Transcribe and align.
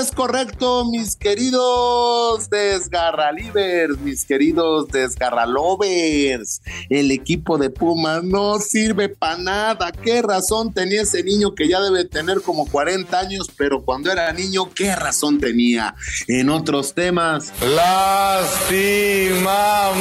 Es 0.00 0.12
correcto, 0.12 0.86
mis 0.90 1.14
queridos 1.14 2.48
desgarralivers, 2.48 3.98
mis 3.98 4.24
queridos 4.24 4.88
desgarralovers. 4.88 6.62
El 6.88 7.10
equipo 7.10 7.58
de 7.58 7.68
Pumas 7.68 8.24
no 8.24 8.58
sirve 8.60 9.10
para 9.10 9.36
nada. 9.36 9.92
¿Qué 9.92 10.22
razón 10.22 10.72
tenía 10.72 11.02
ese 11.02 11.22
niño 11.22 11.54
que 11.54 11.68
ya 11.68 11.82
debe 11.82 12.06
tener 12.06 12.40
como 12.40 12.64
40 12.64 13.18
años, 13.18 13.48
pero 13.58 13.84
cuando 13.84 14.10
era 14.10 14.32
niño, 14.32 14.70
qué 14.74 14.96
razón 14.96 15.38
tenía? 15.38 15.94
En 16.28 16.48
otros 16.48 16.94
temas. 16.94 17.52
Lástima, 17.62 19.42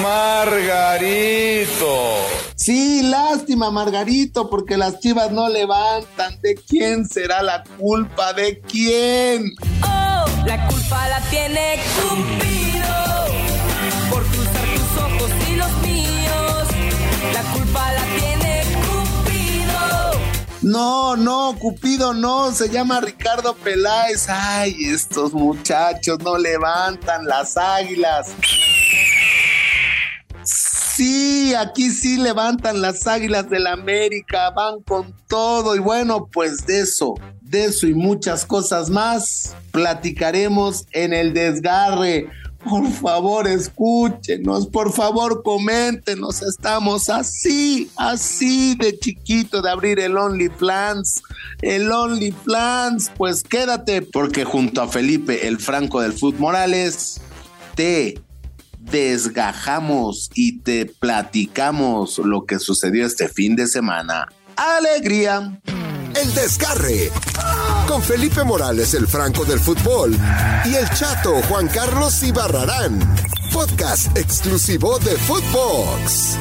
Margarito. 0.02 1.80
Sí, 2.56 3.02
lástima, 3.04 3.70
Margarito, 3.72 4.50
porque 4.50 4.78
las 4.78 5.00
chivas 5.00 5.32
no 5.32 5.50
levantan. 5.50 6.40
¿De 6.42 6.56
quién 6.56 7.06
será 7.06 7.44
la 7.44 7.64
culpa? 7.78 8.32
¿De 8.34 8.62
quién? 8.62 9.56
Oh, 9.82 9.99
la 10.46 10.68
culpa 10.68 11.08
la 11.10 11.20
tiene 11.30 11.80
Cupido 11.96 12.96
por 14.10 14.24
cruzar 14.26 14.66
tus 14.76 15.04
ojos 15.04 15.32
y 15.50 15.56
los 15.56 15.72
míos. 15.82 16.68
La 17.34 17.42
culpa 17.54 17.92
la 17.94 18.04
tiene 18.20 18.64
Cupido. 18.76 20.20
No, 20.62 21.16
no, 21.16 21.56
Cupido 21.60 22.14
no, 22.14 22.52
se 22.52 22.70
llama 22.70 23.02
Ricardo 23.02 23.56
Peláez. 23.56 24.28
Ay, 24.30 24.76
estos 24.86 25.34
muchachos 25.34 26.20
no 26.20 26.38
levantan 26.38 27.26
las 27.26 27.58
águilas. 27.58 28.34
Sí, 30.44 31.54
aquí 31.54 31.92
sí 31.92 32.18
levantan 32.18 32.82
las 32.82 33.08
águilas 33.08 33.50
del 33.50 33.68
América, 33.68 34.50
van 34.50 34.82
con 34.82 35.16
todo 35.28 35.76
y 35.76 35.80
bueno, 35.80 36.28
pues 36.30 36.66
de 36.66 36.82
eso, 36.82 37.16
de 37.50 37.66
eso 37.66 37.88
y 37.88 37.94
muchas 37.94 38.46
cosas 38.46 38.90
más 38.90 39.56
platicaremos 39.72 40.86
en 40.92 41.14
el 41.14 41.34
desgarre. 41.34 42.30
Por 42.64 42.92
favor, 42.92 43.48
escúchenos, 43.48 44.68
por 44.68 44.92
favor, 44.92 45.44
coméntenos. 45.44 46.42
Estamos 46.42 47.10
así, 47.10 47.90
así 47.96 48.76
de 48.76 49.00
chiquito 49.00 49.62
de 49.62 49.70
abrir 49.70 50.00
el 50.00 50.18
OnlyFans. 50.18 51.22
El 51.62 51.90
OnlyFans, 51.92 53.12
pues 53.18 53.44
quédate, 53.44 54.02
porque 54.02 54.44
junto 54.44 54.82
a 54.82 54.90
Felipe, 54.90 55.48
el 55.48 55.58
Franco 55.58 56.02
del 56.02 56.14
Fútbol 56.14 56.40
Morales, 56.40 57.22
te 57.76 58.22
desgajamos 58.80 60.30
y 60.36 60.60
te 60.60 60.86
platicamos 60.86 62.18
lo 62.20 62.46
que 62.46 62.60
sucedió 62.60 63.06
este 63.06 63.30
fin 63.30 63.56
de 63.56 63.68
semana. 63.68 64.28
¡Alegría! 64.58 65.62
El 66.22 66.34
Desgarre. 66.34 67.12
Con 67.88 68.04
Felipe 68.04 68.44
Morales, 68.44 68.94
el 68.94 69.08
Franco 69.08 69.46
del 69.46 69.60
Fútbol. 69.60 70.18
Y 70.66 70.76
el 70.76 70.90
Chato 70.90 71.42
Juan 71.44 71.68
Carlos 71.70 72.22
Ibarrarán. 72.24 73.00
Podcast 73.54 74.18
exclusivo 74.18 75.00
de 75.00 75.12
Footbox. 75.12 76.38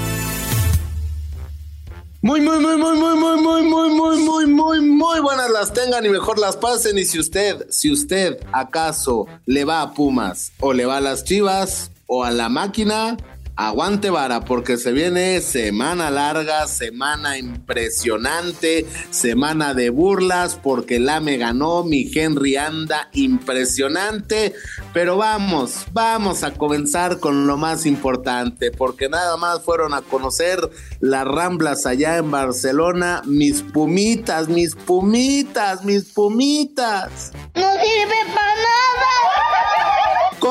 Muy, 2.22 2.40
muy, 2.40 2.58
muy, 2.58 2.76
muy, 2.76 2.96
muy, 2.96 3.16
muy, 3.16 3.40
muy, 3.40 3.62
muy, 3.62 3.88
muy, 3.88 4.18
muy, 4.18 4.46
muy, 4.46 4.80
muy 4.80 5.20
buenas 5.20 5.50
las 5.50 5.72
tengan 5.72 6.04
y 6.04 6.08
mejor 6.08 6.40
las 6.40 6.56
pasen. 6.56 6.98
Y 6.98 7.04
si 7.04 7.20
usted, 7.20 7.66
si 7.70 7.92
usted 7.92 8.40
acaso 8.52 9.26
le 9.46 9.64
va 9.64 9.82
a 9.82 9.94
Pumas 9.94 10.50
o 10.58 10.72
le 10.72 10.86
va 10.86 10.96
a 10.96 11.00
las 11.00 11.22
Chivas 11.22 11.92
o 12.06 12.24
a 12.24 12.32
la 12.32 12.48
máquina, 12.48 13.16
aguante 13.58 14.08
vara 14.08 14.44
porque 14.44 14.76
se 14.76 14.92
viene 14.92 15.40
semana 15.40 16.12
larga, 16.12 16.68
semana 16.68 17.38
impresionante, 17.38 18.86
semana 19.10 19.74
de 19.74 19.90
burlas 19.90 20.54
porque 20.54 21.00
la 21.00 21.18
me 21.18 21.38
ganó, 21.38 21.82
mi 21.82 22.08
Henry 22.14 22.54
anda 22.54 23.08
impresionante, 23.14 24.54
pero 24.92 25.16
vamos, 25.16 25.86
vamos 25.92 26.44
a 26.44 26.52
comenzar 26.52 27.18
con 27.18 27.48
lo 27.48 27.56
más 27.56 27.84
importante 27.84 28.70
porque 28.70 29.08
nada 29.08 29.36
más 29.36 29.60
fueron 29.62 29.92
a 29.92 30.02
conocer 30.02 30.60
las 31.00 31.26
Ramblas 31.26 31.84
allá 31.84 32.16
en 32.18 32.30
Barcelona, 32.30 33.22
mis 33.24 33.62
pumitas, 33.62 34.48
mis 34.48 34.76
pumitas, 34.76 35.84
mis 35.84 36.04
pumitas. 36.04 37.32
No 37.56 37.72
sirve 37.72 38.34
para 38.34 38.54
nada. 38.54 39.47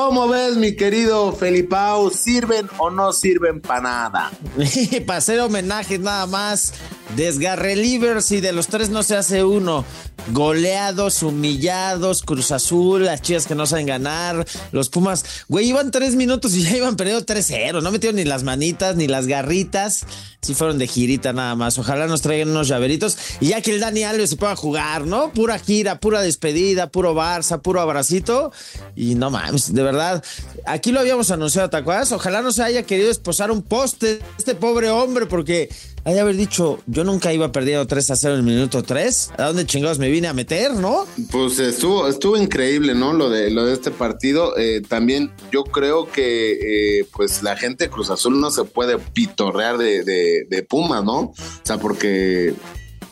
¿Cómo 0.08 0.26
ves, 0.26 0.56
mi 0.56 0.74
querido 0.74 1.34
Felipao? 1.34 2.08
¿Sirven 2.08 2.66
o 2.78 2.88
no 2.88 3.12
sirven 3.12 3.60
para 3.60 3.80
nada? 3.82 4.30
para 5.06 5.18
hacer 5.18 5.38
homenajes 5.38 6.00
nada 6.00 6.26
más. 6.26 6.72
Desgarre 7.16 7.74
Livers 7.74 8.30
y 8.32 8.40
de 8.40 8.52
los 8.52 8.68
tres 8.68 8.90
no 8.90 9.02
se 9.02 9.16
hace 9.16 9.42
uno. 9.44 9.84
Goleados, 10.32 11.22
humillados, 11.22 12.22
Cruz 12.22 12.52
Azul, 12.52 13.06
las 13.06 13.22
chivas 13.22 13.46
que 13.46 13.54
no 13.54 13.66
saben 13.66 13.86
ganar, 13.86 14.46
los 14.72 14.90
Pumas. 14.90 15.24
Güey, 15.48 15.70
iban 15.70 15.90
tres 15.90 16.16
minutos 16.16 16.54
y 16.54 16.62
ya 16.64 16.76
iban 16.76 16.96
perdiendo 16.96 17.24
3-0. 17.24 17.82
No 17.82 17.90
metieron 17.90 18.16
ni 18.16 18.24
las 18.24 18.42
manitas 18.42 18.94
ni 18.96 19.06
las 19.06 19.26
garritas. 19.26 20.04
Sí 20.42 20.54
fueron 20.54 20.78
de 20.78 20.86
girita 20.86 21.32
nada 21.32 21.54
más. 21.54 21.78
Ojalá 21.78 22.06
nos 22.06 22.20
traigan 22.20 22.50
unos 22.50 22.68
llaveritos. 22.68 23.16
Y 23.40 23.48
ya 23.48 23.62
que 23.62 23.72
el 23.72 23.80
Dani 23.80 24.04
Alves 24.04 24.30
se 24.30 24.36
pueda 24.36 24.54
jugar, 24.54 25.06
¿no? 25.06 25.32
Pura 25.32 25.58
gira, 25.58 25.98
pura 25.98 26.20
despedida, 26.20 26.90
puro 26.90 27.14
Barça, 27.14 27.60
puro 27.60 27.80
abracito. 27.80 28.52
Y 28.94 29.14
no 29.14 29.30
mames, 29.30 29.72
de 29.72 29.82
verdad. 29.82 30.22
Aquí 30.66 30.92
lo 30.92 31.00
habíamos 31.00 31.30
anunciado, 31.30 31.70
¿te 31.70 31.78
acuerdas? 31.78 32.12
Ojalá 32.12 32.42
no 32.42 32.52
se 32.52 32.62
haya 32.62 32.82
querido 32.82 33.10
esposar 33.10 33.50
un 33.50 33.62
poste 33.62 34.20
este 34.38 34.54
pobre 34.54 34.90
hombre 34.90 35.26
porque 35.26 35.70
hay 36.08 36.14
de 36.14 36.20
haber 36.20 36.36
dicho, 36.36 36.78
yo 36.86 37.04
nunca 37.04 37.34
iba 37.34 37.52
perdiendo 37.52 37.86
3 37.86 38.12
a 38.12 38.16
0 38.16 38.34
en 38.34 38.40
el 38.40 38.46
minuto 38.46 38.82
3. 38.82 39.32
¿A 39.36 39.42
dónde 39.48 39.66
chingados 39.66 39.98
me 39.98 40.08
vine 40.08 40.26
a 40.26 40.32
meter, 40.32 40.72
no? 40.72 41.04
Pues 41.30 41.58
estuvo, 41.58 42.08
estuvo 42.08 42.38
increíble, 42.38 42.94
¿no? 42.94 43.12
Lo 43.12 43.28
de, 43.28 43.50
lo 43.50 43.66
de 43.66 43.74
este 43.74 43.90
partido. 43.90 44.56
Eh, 44.56 44.80
también 44.88 45.30
yo 45.52 45.64
creo 45.64 46.10
que 46.10 47.00
eh, 47.00 47.06
pues 47.12 47.42
la 47.42 47.56
gente 47.58 47.84
de 47.84 47.90
Cruz 47.90 48.08
Azul 48.08 48.40
no 48.40 48.50
se 48.50 48.64
puede 48.64 48.96
pitorrear 48.96 49.76
de, 49.76 50.02
de, 50.02 50.46
de 50.48 50.62
Puma, 50.62 51.02
¿no? 51.02 51.18
O 51.18 51.34
sea, 51.62 51.76
porque 51.76 52.54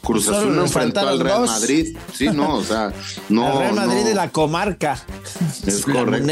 Cruz 0.02 0.28
Azul 0.30 0.56
no 0.56 0.62
enfrentó 0.62 1.00
al 1.00 1.20
Real 1.20 1.40
dos. 1.42 1.50
Madrid. 1.50 1.98
Sí, 2.14 2.28
no, 2.28 2.56
o 2.56 2.64
sea, 2.64 2.94
no. 3.28 3.46
Al 3.46 3.58
Real 3.58 3.74
Madrid 3.74 4.02
no. 4.04 4.08
de 4.08 4.14
la 4.14 4.30
comarca. 4.32 5.04
Es 5.66 5.86
La 5.86 5.92
correcto. 5.92 6.26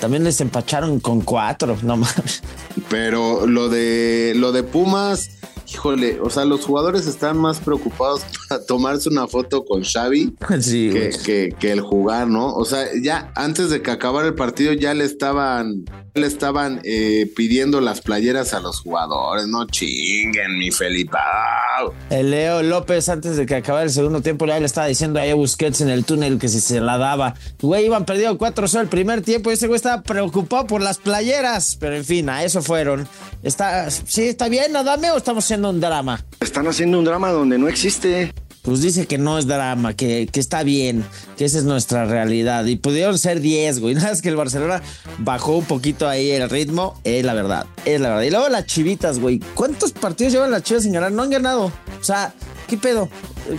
También 0.00 0.24
les 0.24 0.40
empacharon 0.40 0.98
con 0.98 1.20
cuatro, 1.20 1.76
no 1.82 1.96
mames. 1.96 2.42
Pero 2.88 3.46
lo 3.46 3.68
de 3.68 4.32
lo 4.34 4.52
de 4.52 4.62
Pumas, 4.62 5.30
híjole, 5.72 6.18
o 6.20 6.30
sea, 6.30 6.44
los 6.44 6.64
jugadores 6.64 7.06
están 7.06 7.38
más 7.38 7.60
preocupados 7.60 8.22
para 8.48 8.64
tomarse 8.64 9.08
una 9.08 9.26
foto 9.26 9.64
con 9.64 9.82
Xavi 9.82 10.34
Sí, 10.60 10.90
que, 10.92 11.08
güey. 11.08 11.22
que, 11.24 11.54
que 11.58 11.72
el 11.72 11.80
jugar, 11.80 12.28
¿no? 12.28 12.54
O 12.54 12.64
sea, 12.64 12.86
ya 13.02 13.32
antes 13.34 13.70
de 13.70 13.82
que 13.82 13.90
acabara 13.90 14.28
el 14.28 14.34
partido 14.34 14.72
ya 14.72 14.94
le 14.94 15.04
estaban 15.04 15.84
le 16.14 16.26
estaban 16.26 16.80
eh, 16.84 17.30
pidiendo 17.36 17.80
las 17.80 18.00
playeras 18.00 18.52
a 18.52 18.60
los 18.60 18.80
jugadores, 18.80 19.46
no 19.46 19.66
chinguen, 19.66 20.58
mi 20.58 20.70
Felipe. 20.70 21.16
El 22.10 22.30
Leo 22.30 22.62
López, 22.62 23.08
antes 23.08 23.36
de 23.36 23.46
que 23.46 23.54
acabara 23.54 23.84
el 23.84 23.90
segundo 23.90 24.20
tiempo, 24.20 24.46
ya 24.46 24.58
le 24.58 24.66
estaba 24.66 24.86
diciendo 24.86 25.20
ahí 25.20 25.30
a 25.30 25.34
Busquets 25.34 25.80
en 25.80 25.88
el 25.88 26.04
túnel 26.04 26.38
que 26.38 26.48
si 26.48 26.60
se 26.60 26.80
la 26.80 26.98
daba. 26.98 27.34
Güey, 27.60 27.86
iban 27.86 28.04
perdido 28.04 28.36
4-0 28.36 28.80
el 28.80 28.88
primer 28.88 29.22
tiempo 29.22 29.50
y 29.50 29.54
ese 29.54 29.66
güey 29.66 29.76
estaba 29.76 30.02
preocupado 30.02 30.66
por 30.66 30.82
las 30.82 30.98
playeras. 30.98 31.76
Pero 31.78 31.96
en 31.96 32.04
fin, 32.04 32.28
a 32.28 32.44
eso 32.44 32.60
fueron. 32.60 33.06
Está, 33.42 33.90
sí, 33.90 34.24
está 34.24 34.48
bien, 34.48 34.72
¿no? 34.72 34.84
Dame 34.84 35.10
o 35.12 35.16
estamos 35.16 35.44
haciendo 35.60 35.70
un 35.70 35.80
drama. 35.80 36.24
Están 36.40 36.66
haciendo 36.66 36.98
un 36.98 37.04
drama 37.04 37.30
donde 37.30 37.58
no 37.58 37.68
existe. 37.68 38.32
Pues 38.62 38.80
dice 38.82 39.06
que 39.06 39.18
no 39.18 39.38
es 39.38 39.46
drama, 39.46 39.94
que, 39.94 40.28
que 40.30 40.40
está 40.40 40.62
bien, 40.62 41.04
que 41.36 41.46
esa 41.46 41.58
es 41.58 41.64
nuestra 41.64 42.04
realidad. 42.04 42.64
Y 42.66 42.76
pudieron 42.76 43.18
ser 43.18 43.40
10, 43.40 43.80
güey. 43.80 43.94
Nada 43.96 44.12
es 44.12 44.22
que 44.22 44.28
el 44.30 44.36
Barcelona 44.36 44.82
bajó 45.18 45.56
un 45.56 45.64
poquito 45.64 46.08
ahí 46.08 46.30
el 46.30 46.48
ritmo. 46.48 46.98
Es 47.04 47.24
la 47.24 47.34
verdad, 47.34 47.66
es 47.84 48.00
la 48.00 48.10
verdad. 48.10 48.22
Y 48.22 48.30
luego 48.30 48.48
las 48.48 48.66
chivitas, 48.66 49.18
güey. 49.18 49.40
¿Cuántos 49.54 49.92
partidos 49.92 50.32
llevan 50.32 50.50
las 50.50 50.62
chivas 50.62 50.82
sin 50.82 50.92
ganar? 50.92 51.12
No 51.12 51.22
han 51.22 51.30
ganado. 51.30 51.66
O 51.66 52.04
sea, 52.04 52.32
¿qué 52.66 52.76
pedo? 52.78 53.08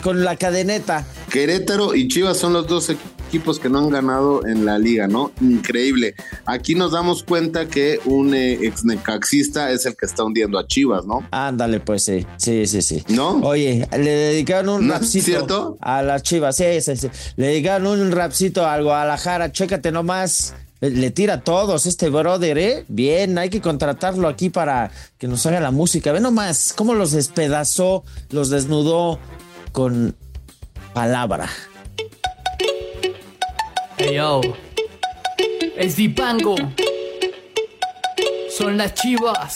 Con 0.03 0.23
la 0.23 0.35
cadeneta. 0.35 1.05
Querétaro 1.29 1.95
y 1.95 2.07
Chivas 2.07 2.37
son 2.37 2.53
los 2.53 2.67
dos 2.67 2.89
equipos 2.89 3.10
que 3.39 3.69
no 3.69 3.79
han 3.79 3.89
ganado 3.89 4.45
en 4.45 4.65
la 4.65 4.77
liga, 4.77 5.07
¿no? 5.07 5.31
Increíble. 5.39 6.15
Aquí 6.45 6.75
nos 6.75 6.91
damos 6.91 7.23
cuenta 7.23 7.67
que 7.67 7.99
un 8.05 8.33
eh, 8.33 8.53
ex 8.61 8.83
necaxista 8.83 9.71
es 9.71 9.85
el 9.85 9.95
que 9.95 10.05
está 10.05 10.23
hundiendo 10.23 10.59
a 10.59 10.67
Chivas, 10.67 11.05
¿no? 11.05 11.25
Ándale, 11.31 11.79
pues 11.79 12.03
sí, 12.03 12.25
sí, 12.37 12.67
sí, 12.67 12.81
sí. 12.81 13.03
¿No? 13.07 13.39
Oye, 13.41 13.87
le 13.97 14.11
dedicaron 14.11 14.81
un 14.81 14.87
¿No 14.87 14.95
rapcito 14.95 15.25
cierto? 15.25 15.77
a 15.79 16.01
las 16.03 16.23
chivas, 16.23 16.57
sí, 16.57 16.81
sí, 16.81 16.97
sí. 16.97 17.09
Le 17.37 17.47
dedicaron 17.47 17.99
un 17.99 18.11
rapcito 18.11 18.67
al 18.67 18.83
Guadalajara, 18.83 19.51
chécate 19.51 19.91
nomás. 19.91 20.53
Le 20.81 21.11
tira 21.11 21.35
a 21.35 21.41
todos 21.41 21.85
este 21.85 22.09
brother, 22.09 22.57
¿eh? 22.57 22.85
Bien, 22.87 23.37
hay 23.37 23.49
que 23.49 23.61
contratarlo 23.61 24.27
aquí 24.27 24.49
para 24.49 24.91
que 25.17 25.27
nos 25.27 25.45
haga 25.45 25.59
la 25.59 25.71
música. 25.71 26.11
Ve 26.11 26.19
nomás 26.19 26.73
cómo 26.75 26.95
los 26.95 27.11
despedazó, 27.11 28.03
los 28.31 28.49
desnudó 28.49 29.19
con 29.71 30.15
palabra. 30.93 31.47
Hey 34.03 34.15
yo, 34.15 34.41
es 35.77 35.95
Dipango. 35.95 36.55
Son 38.49 38.75
las 38.75 38.95
chivas. 38.95 39.55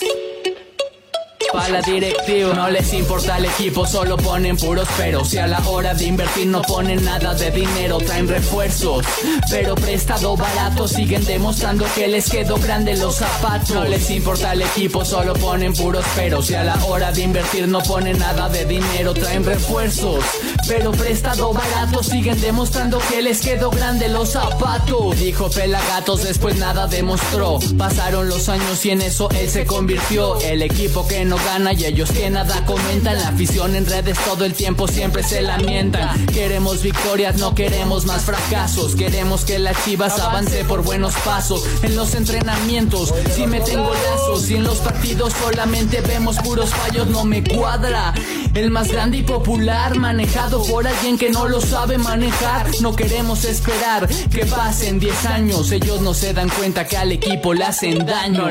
No 2.53 2.69
les 2.69 2.93
importa 2.93 3.37
el 3.37 3.45
equipo, 3.45 3.87
solo 3.87 4.17
ponen 4.17 4.57
puros 4.57 4.87
peros. 4.97 5.33
Y 5.33 5.37
a 5.37 5.47
la 5.47 5.59
hora 5.69 5.93
de 5.93 6.05
invertir 6.05 6.47
no 6.47 6.61
ponen 6.61 7.03
nada 7.03 7.33
de 7.33 7.49
dinero, 7.49 7.97
traen 7.99 8.27
refuerzos. 8.27 9.05
Pero 9.49 9.75
prestado 9.75 10.35
barato, 10.35 10.87
siguen 10.87 11.23
demostrando 11.23 11.85
que 11.95 12.07
les 12.07 12.29
quedó 12.29 12.57
grande 12.57 12.97
los 12.97 13.15
zapatos. 13.15 13.69
No 13.69 13.85
les 13.85 14.09
importa 14.09 14.53
el 14.53 14.63
equipo, 14.63 15.05
solo 15.05 15.33
ponen 15.33 15.73
puros 15.73 16.03
peros. 16.15 16.49
Y 16.51 16.55
a 16.55 16.63
la 16.63 16.75
hora 16.85 17.11
de 17.11 17.21
invertir 17.21 17.67
no 17.67 17.81
ponen 17.83 18.19
nada 18.19 18.49
de 18.49 18.65
dinero, 18.65 19.13
traen 19.13 19.45
refuerzos. 19.45 20.23
Pero 20.67 20.91
prestado 20.91 21.53
barato, 21.53 22.03
siguen 22.03 22.39
demostrando 22.41 22.99
que 23.09 23.21
les 23.21 23.39
quedó 23.39 23.69
grande 23.69 24.09
los 24.09 24.31
zapatos. 24.31 25.17
Dijo 25.19 25.49
Pelagatos, 25.49 26.23
después 26.23 26.57
nada 26.57 26.87
demostró. 26.87 27.59
Pasaron 27.77 28.27
los 28.27 28.49
años 28.49 28.85
y 28.85 28.91
en 28.91 29.01
eso 29.01 29.29
él 29.31 29.49
se 29.49 29.65
convirtió. 29.65 30.39
El 30.41 30.61
equipo 30.61 31.07
que 31.07 31.23
no 31.23 31.37
gana 31.45 31.73
y 31.73 31.85
ellos 31.85 32.11
que 32.11 32.29
nada 32.29 32.65
comentan. 32.65 33.17
La 33.17 33.29
afición 33.29 33.75
en 33.75 33.85
redes 33.85 34.17
todo 34.25 34.43
el 34.45 34.53
tiempo 34.53 34.87
siempre 34.87 35.23
se 35.23 35.41
lamentan. 35.41 36.25
Queremos 36.27 36.81
victorias, 36.81 37.37
no 37.37 37.55
queremos 37.55 38.05
más 38.05 38.23
fracasos. 38.23 38.95
Queremos 38.95 39.45
que 39.45 39.59
la 39.59 39.73
chivas 39.83 40.19
avance 40.19 40.65
por 40.65 40.83
buenos 40.83 41.13
pasos. 41.23 41.63
En 41.83 41.95
los 41.95 42.15
entrenamientos, 42.15 43.13
si 43.35 43.47
meten 43.47 43.83
golazos. 43.83 44.49
Y 44.49 44.55
en 44.55 44.63
los 44.63 44.79
partidos 44.79 45.33
solamente 45.33 46.01
vemos 46.01 46.37
puros 46.37 46.71
fallos, 46.71 47.07
no 47.07 47.23
me 47.23 47.43
cuadra. 47.43 48.13
El 48.53 48.71
más 48.71 48.91
grande 48.91 49.17
y 49.17 49.23
popular, 49.23 49.95
manejado 49.97 50.63
por 50.63 50.87
alguien 50.87 51.17
que 51.17 51.29
no 51.29 51.47
lo 51.47 51.61
sabe 51.61 51.97
manejar. 51.97 52.67
No 52.81 52.95
queremos 52.95 53.45
esperar 53.45 54.07
que 54.07 54.45
pasen 54.45 54.99
10 54.99 55.25
años. 55.25 55.71
Ellos 55.71 56.01
no 56.01 56.13
se 56.13 56.33
dan 56.33 56.49
cuenta 56.49 56.85
que 56.85 56.97
al 56.97 57.11
equipo 57.11 57.53
le 57.53 57.65
hacen 57.65 58.05
daño. 58.05 58.47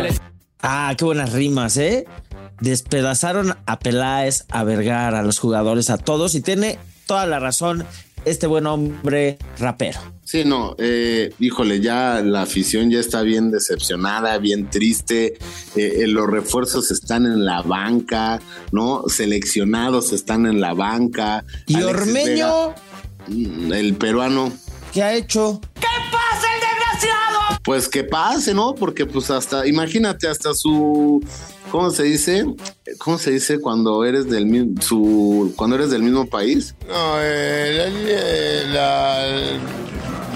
Ah, 0.62 0.94
qué 0.96 1.04
buenas 1.04 1.32
rimas, 1.32 1.76
¿eh? 1.76 2.06
Despedazaron 2.60 3.56
a 3.66 3.78
Peláez, 3.78 4.44
a 4.50 4.64
Vergara, 4.64 5.20
a 5.20 5.22
los 5.22 5.38
jugadores, 5.38 5.90
a 5.90 5.98
todos 5.98 6.34
y 6.34 6.40
tiene 6.40 6.78
toda 7.06 7.26
la 7.26 7.38
razón 7.38 7.86
este 8.24 8.46
buen 8.46 8.66
hombre 8.66 9.38
rapero. 9.58 10.00
Sí, 10.24 10.44
no, 10.44 10.74
eh, 10.78 11.34
híjole, 11.38 11.80
ya 11.80 12.22
la 12.24 12.42
afición 12.42 12.90
ya 12.90 12.98
está 12.98 13.20
bien 13.20 13.50
decepcionada, 13.50 14.38
bien 14.38 14.70
triste. 14.70 15.34
Eh, 15.76 16.02
eh, 16.02 16.06
los 16.06 16.26
refuerzos 16.28 16.90
están 16.90 17.26
en 17.26 17.44
la 17.44 17.60
banca, 17.60 18.40
¿no? 18.72 19.04
Seleccionados 19.08 20.12
están 20.12 20.46
en 20.46 20.62
la 20.62 20.72
banca. 20.72 21.44
¿Y 21.66 21.74
Alexis 21.76 22.00
Ormeño? 22.00 22.68
Vega, 22.68 22.74
mm, 23.28 23.72
el 23.74 23.94
peruano, 23.96 24.52
¿Qué 24.92 25.02
ha 25.02 25.12
hecho? 25.12 25.60
pues 27.64 27.88
que 27.88 28.04
pase, 28.04 28.54
¿no? 28.54 28.74
Porque 28.74 29.06
pues 29.06 29.30
hasta, 29.30 29.66
imagínate, 29.66 30.28
hasta 30.28 30.54
su, 30.54 31.24
¿cómo 31.74 31.90
se 31.90 32.04
dice? 32.04 32.46
¿Cómo 32.98 33.18
se 33.18 33.32
dice 33.32 33.58
cuando 33.58 34.04
eres 34.04 34.30
del 34.30 34.46
mismo, 34.46 34.80
su, 34.80 35.52
cuando 35.56 35.74
eres 35.74 35.90
del 35.90 36.04
mismo 36.04 36.24
país? 36.24 36.72
No, 36.86 37.16
eh, 37.18 38.70
la, 38.72 38.72
la, 38.72 39.58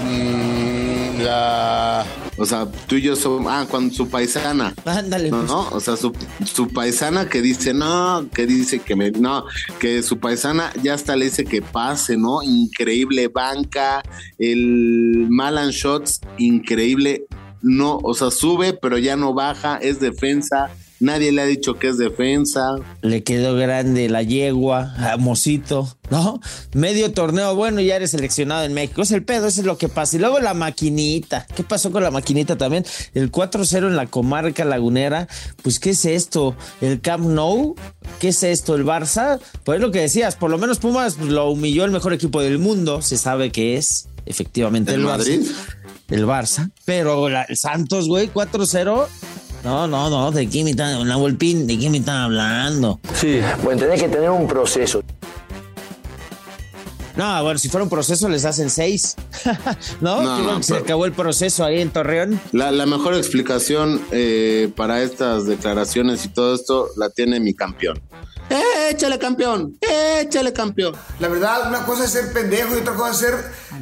mm, 0.03 1.21
la- 1.21 2.05
O 2.37 2.45
sea, 2.45 2.67
tú 2.87 2.95
y 2.95 3.03
yo 3.03 3.15
somos, 3.15 3.49
ah, 3.49 3.65
cuando 3.69 3.93
su 3.95 4.09
paisana. 4.09 4.73
Ándale. 4.83 5.29
No, 5.31 5.37
pues. 5.37 5.49
no, 5.49 5.69
o 5.69 5.79
sea, 5.79 5.95
su, 5.95 6.11
su 6.43 6.67
paisana 6.67 7.29
que 7.29 7.41
dice, 7.41 7.73
no, 7.73 8.27
que 8.33 8.45
dice 8.45 8.79
que 8.79 8.97
me, 8.97 9.11
no, 9.11 9.45
que 9.79 10.03
su 10.03 10.19
paisana 10.19 10.73
ya 10.83 10.93
hasta 10.95 11.15
le 11.15 11.23
dice 11.25 11.45
que 11.45 11.61
pase, 11.61 12.17
¿no? 12.17 12.43
Increíble 12.43 13.29
banca, 13.29 14.03
el 14.37 15.27
Malan 15.29 15.69
Shots, 15.69 16.19
increíble, 16.37 17.23
no, 17.61 17.97
o 18.03 18.13
sea, 18.13 18.29
sube, 18.29 18.73
pero 18.73 18.97
ya 18.97 19.15
no 19.15 19.33
baja, 19.33 19.77
es 19.77 19.99
defensa, 20.01 20.69
nadie 20.99 21.31
le 21.31 21.41
ha 21.41 21.45
dicho 21.45 21.75
que 21.75 21.87
es 21.89 21.97
defensa. 21.97 22.75
Le 23.01 23.23
quedó 23.23 23.55
grande 23.55 24.09
la 24.09 24.21
yegua, 24.23 24.93
a 24.97 25.17
Mosito, 25.17 25.87
¿no? 26.09 26.39
Medio 26.73 27.11
torneo, 27.13 27.55
bueno, 27.55 27.81
ya 27.81 27.95
eres 27.95 28.11
seleccionado 28.11 28.63
en 28.65 28.73
México. 28.73 29.01
Es 29.01 29.11
el 29.11 29.23
pedo, 29.23 29.47
eso 29.47 29.61
es 29.61 29.65
lo 29.67 29.77
que 29.77 29.89
pasa. 29.89 30.15
Y 30.15 30.19
luego 30.19 30.39
la 30.39 30.53
maquinita. 30.53 31.45
¿Qué 31.55 31.63
pasó 31.63 31.91
con 31.91 32.03
la 32.03 32.11
maquinita 32.11 32.57
también? 32.57 32.85
El 33.13 33.31
4-0 33.31 33.87
en 33.87 33.95
la 33.95 34.07
comarca 34.07 34.65
lagunera. 34.65 35.27
Pues, 35.63 35.79
¿qué 35.79 35.91
es 35.91 36.05
esto? 36.05 36.55
¿El 36.81 37.01
Camp 37.01 37.25
Nou? 37.25 37.75
¿Qué 38.19 38.29
es 38.29 38.43
esto? 38.43 38.75
¿El 38.75 38.85
Barça? 38.85 39.39
Pues 39.63 39.77
es 39.77 39.81
lo 39.81 39.91
que 39.91 39.99
decías, 40.01 40.35
por 40.35 40.49
lo 40.51 40.57
menos 40.57 40.79
Pumas 40.79 41.17
lo 41.17 41.49
humilló 41.51 41.85
el 41.85 41.91
mejor 41.91 42.13
equipo 42.13 42.41
del 42.41 42.59
mundo. 42.59 43.01
Se 43.01 43.17
sabe 43.17 43.51
que 43.51 43.77
es, 43.77 44.07
efectivamente, 44.25 44.93
¿El 44.93 45.01
el, 45.01 45.05
Madrid? 45.05 45.41
Barça. 45.41 45.75
El 46.09 46.25
Barça. 46.25 46.71
Pero 46.85 47.29
la- 47.29 47.43
el 47.43 47.55
Santos, 47.57 48.07
güey, 48.07 48.29
4-0. 48.29 49.07
No, 49.63 49.87
no, 49.87 50.09
no, 50.09 50.31
¿de 50.31 50.47
qué 50.49 50.63
me 50.63 50.71
están, 50.71 51.07
la 51.07 51.15
Volpín, 51.17 51.67
¿de 51.67 51.77
qué 51.77 51.89
me 51.89 51.97
están 51.97 52.17
hablando? 52.17 52.99
Sí, 53.13 53.39
bueno, 53.63 53.81
tenés 53.81 54.01
que 54.01 54.07
tener 54.07 54.29
un 54.29 54.47
proceso. 54.47 55.03
No, 57.17 57.43
bueno, 57.43 57.59
si 57.59 57.67
fuera 57.67 57.83
un 57.83 57.89
proceso 57.89 58.29
les 58.29 58.45
hacen 58.45 58.69
seis. 58.69 59.15
¿No? 60.01 60.21
No, 60.21 60.39
no, 60.39 60.63
se 60.63 60.73
pero- 60.73 60.85
acabó 60.85 61.05
el 61.05 61.11
proceso 61.11 61.65
ahí 61.65 61.81
en 61.81 61.89
Torreón. 61.89 62.39
La, 62.53 62.71
la 62.71 62.85
mejor 62.85 63.13
explicación 63.15 64.01
eh, 64.11 64.71
para 64.77 65.01
estas 65.03 65.45
declaraciones 65.45 66.23
y 66.23 66.29
todo 66.29 66.55
esto 66.55 66.87
la 66.95 67.09
tiene 67.09 67.41
mi 67.41 67.53
campeón. 67.53 67.99
Échale 68.89 69.19
campeón, 69.19 69.77
échale 69.81 70.51
campeón. 70.51 70.95
La 71.19 71.27
verdad, 71.27 71.67
una 71.67 71.85
cosa 71.85 72.05
es 72.05 72.11
ser 72.11 72.33
pendejo 72.33 72.75
y 72.75 72.79
otra 72.79 72.95
cosa 72.95 73.11
es 73.11 73.17
ser, 73.17 73.35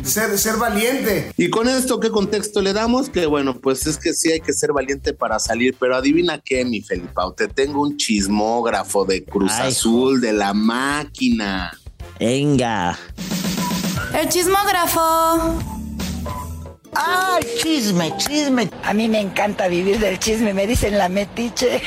ser, 0.03 0.37
ser 0.37 0.57
valiente. 0.57 1.31
Y 1.37 1.49
con 1.49 1.69
esto, 1.69 1.99
¿qué 1.99 2.09
contexto 2.09 2.61
le 2.61 2.73
damos? 2.73 3.09
Que 3.09 3.25
bueno, 3.25 3.57
pues 3.57 3.87
es 3.87 3.97
que 3.97 4.13
sí 4.13 4.31
hay 4.31 4.41
que 4.41 4.53
ser 4.53 4.73
valiente 4.73 5.13
para 5.13 5.39
salir, 5.39 5.75
pero 5.79 5.95
adivina 5.95 6.39
qué, 6.39 6.65
mi 6.65 6.81
Felipao, 6.81 7.33
te 7.33 7.47
tengo 7.47 7.81
un 7.81 7.95
chismógrafo 7.97 9.05
de 9.05 9.23
Cruz 9.23 9.53
Ay, 9.53 9.69
Azul, 9.69 10.19
de 10.19 10.33
la 10.33 10.53
máquina. 10.53 11.71
Venga. 12.19 12.97
El 14.13 14.27
chismógrafo. 14.29 15.76
¡Ay, 16.99 17.43
chisme, 17.61 18.11
chisme! 18.17 18.69
A 18.83 18.93
mí 18.93 19.07
me 19.07 19.21
encanta 19.21 19.67
vivir 19.67 19.99
del 19.99 20.17
chisme, 20.17 20.53
me 20.53 20.65
dicen 20.65 20.97
la 20.97 21.09
metiche. 21.09 21.79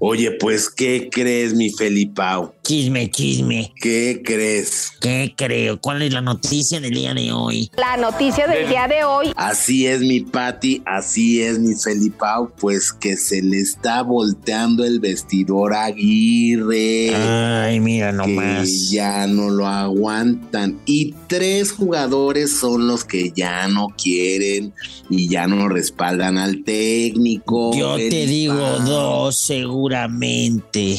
Oye, 0.00 0.32
pues, 0.32 0.70
¿qué 0.70 1.10
crees, 1.10 1.52
mi 1.52 1.70
Felipao? 1.70 2.53
Chisme, 2.64 3.10
chisme. 3.10 3.74
¿Qué 3.78 4.22
crees? 4.24 4.92
¿Qué 4.98 5.34
creo? 5.36 5.78
¿Cuál 5.78 6.00
es 6.00 6.14
la 6.14 6.22
noticia 6.22 6.80
del 6.80 6.94
día 6.94 7.12
de 7.12 7.30
hoy? 7.30 7.70
La 7.76 7.98
noticia 7.98 8.46
del 8.46 8.66
día 8.70 8.88
de 8.88 9.04
hoy 9.04 9.32
Así 9.36 9.86
es, 9.86 10.00
mi 10.00 10.20
Pati, 10.20 10.80
así 10.86 11.42
es, 11.42 11.58
mi 11.58 11.74
Felipao, 11.74 12.54
pues 12.58 12.90
que 12.90 13.18
se 13.18 13.42
le 13.42 13.58
está 13.60 14.00
volteando 14.00 14.82
el 14.82 14.98
vestidor 14.98 15.74
a 15.74 15.84
Aguirre. 15.84 17.14
Ay, 17.14 17.80
mira 17.80 18.12
que 18.12 18.16
nomás. 18.16 18.90
ya 18.90 19.26
no 19.26 19.50
lo 19.50 19.66
aguantan. 19.66 20.80
Y 20.86 21.14
tres 21.26 21.70
jugadores 21.70 22.56
son 22.56 22.86
los 22.86 23.04
que 23.04 23.30
ya 23.36 23.68
no 23.68 23.88
quieren 23.88 24.72
y 25.10 25.28
ya 25.28 25.46
no 25.46 25.68
respaldan 25.68 26.38
al 26.38 26.64
técnico. 26.64 27.76
Yo 27.76 27.96
te 27.96 28.26
digo 28.26 28.54
dos, 28.54 29.36
seguramente. 29.38 30.96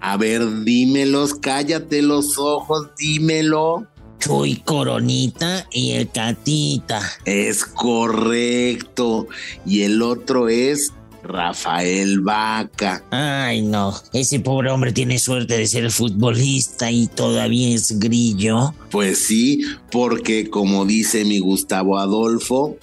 A 0.00 0.16
ver, 0.16 0.64
dímelos, 0.64 1.34
cállate 1.34 2.02
los 2.02 2.38
ojos, 2.38 2.88
dímelo. 2.98 3.86
Chuy 4.18 4.56
Coronita 4.56 5.66
y 5.72 5.92
el 5.92 6.10
Catita. 6.10 7.00
Es 7.24 7.64
correcto. 7.64 9.28
Y 9.64 9.82
el 9.82 10.02
otro 10.02 10.48
es 10.48 10.92
Rafael 11.22 12.20
Vaca. 12.20 13.04
Ay, 13.10 13.62
no. 13.62 13.94
Ese 14.12 14.40
pobre 14.40 14.70
hombre 14.70 14.92
tiene 14.92 15.18
suerte 15.18 15.56
de 15.56 15.66
ser 15.66 15.90
futbolista 15.90 16.90
y 16.90 17.06
todavía 17.06 17.74
es 17.74 17.98
grillo. 17.98 18.74
Pues 18.90 19.18
sí, 19.26 19.62
porque 19.90 20.48
como 20.50 20.84
dice 20.84 21.24
mi 21.24 21.38
Gustavo 21.38 21.98
Adolfo, 21.98 22.76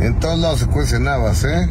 En 0.00 0.18
todos 0.18 0.38
lados 0.38 0.60
se 0.60 0.66
cuecen 0.66 1.06
habas, 1.06 1.44
¿eh? 1.44 1.68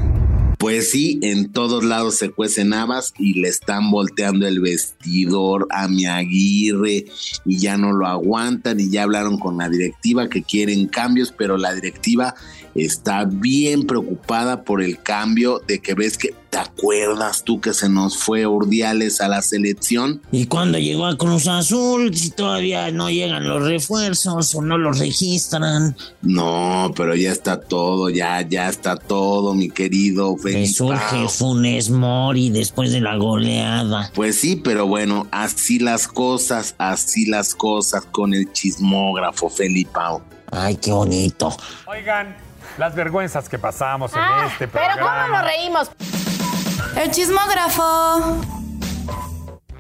Pues 0.61 0.91
sí, 0.91 1.17
en 1.23 1.51
todos 1.51 1.83
lados 1.83 2.19
se 2.19 2.29
cuecen 2.29 2.71
habas 2.73 3.15
y 3.17 3.41
le 3.41 3.47
están 3.47 3.89
volteando 3.89 4.45
el 4.45 4.59
vestidor 4.59 5.67
a 5.71 5.87
mi 5.87 6.05
Aguirre 6.05 7.05
y 7.45 7.57
ya 7.57 7.77
no 7.77 7.93
lo 7.93 8.05
aguantan 8.05 8.79
y 8.79 8.91
ya 8.91 9.01
hablaron 9.01 9.39
con 9.39 9.57
la 9.57 9.69
directiva 9.69 10.29
que 10.29 10.43
quieren 10.43 10.85
cambios, 10.85 11.33
pero 11.35 11.57
la 11.57 11.73
directiva 11.73 12.35
está 12.75 13.25
bien 13.25 13.87
preocupada 13.87 14.63
por 14.63 14.83
el 14.83 15.01
cambio 15.01 15.63
de 15.67 15.79
que 15.79 15.95
ves 15.95 16.15
que 16.15 16.35
te 16.51 16.57
acuerdas 16.59 17.43
tú 17.45 17.61
que 17.61 17.73
se 17.73 17.87
nos 17.87 18.17
fue 18.17 18.45
Urdiales 18.45 19.21
a 19.21 19.29
la 19.29 19.41
selección. 19.41 20.21
Y 20.33 20.47
cuando 20.47 20.77
llegó 20.77 21.05
a 21.05 21.17
Cruz 21.17 21.47
Azul, 21.47 22.13
si 22.13 22.29
todavía 22.29 22.91
no 22.91 23.09
llegan 23.09 23.47
los 23.47 23.63
refuerzos 23.63 24.53
o 24.53 24.61
no 24.61 24.77
los 24.77 24.99
registran, 24.99 25.95
No, 26.21 26.91
pero 26.95 27.15
ya 27.15 27.31
está 27.31 27.59
todo, 27.61 28.09
ya, 28.09 28.41
ya 28.41 28.67
está 28.67 28.97
todo, 28.97 29.53
mi 29.55 29.69
querido 29.69 30.35
Felipe. 30.37 30.67
surge 30.67 31.27
Funes 31.29 31.89
Mori 31.89 32.49
después 32.49 32.91
de 32.91 32.99
la 32.99 33.15
goleada. 33.15 34.11
Pues 34.13 34.39
sí, 34.41 34.57
pero 34.57 34.85
bueno, 34.87 35.27
así 35.31 35.79
las 35.79 36.07
cosas, 36.09 36.75
así 36.77 37.25
las 37.27 37.55
cosas 37.55 38.03
con 38.11 38.33
el 38.33 38.51
chismógrafo 38.51 39.49
Felipao. 39.49 40.21
Ay, 40.51 40.75
qué 40.75 40.91
bonito. 40.91 41.55
Oigan, 41.87 42.35
las 42.77 42.93
vergüenzas 42.93 43.47
que 43.47 43.57
pasamos 43.57 44.11
en 44.11 44.19
Ah, 44.19 44.49
este 44.51 44.67
pero 44.67 44.83
programa. 44.85 45.25
¿cómo 45.27 45.37
nos 45.37 45.45
reímos? 45.45 45.91
El 46.95 47.11
chismógrafo. 47.11 48.41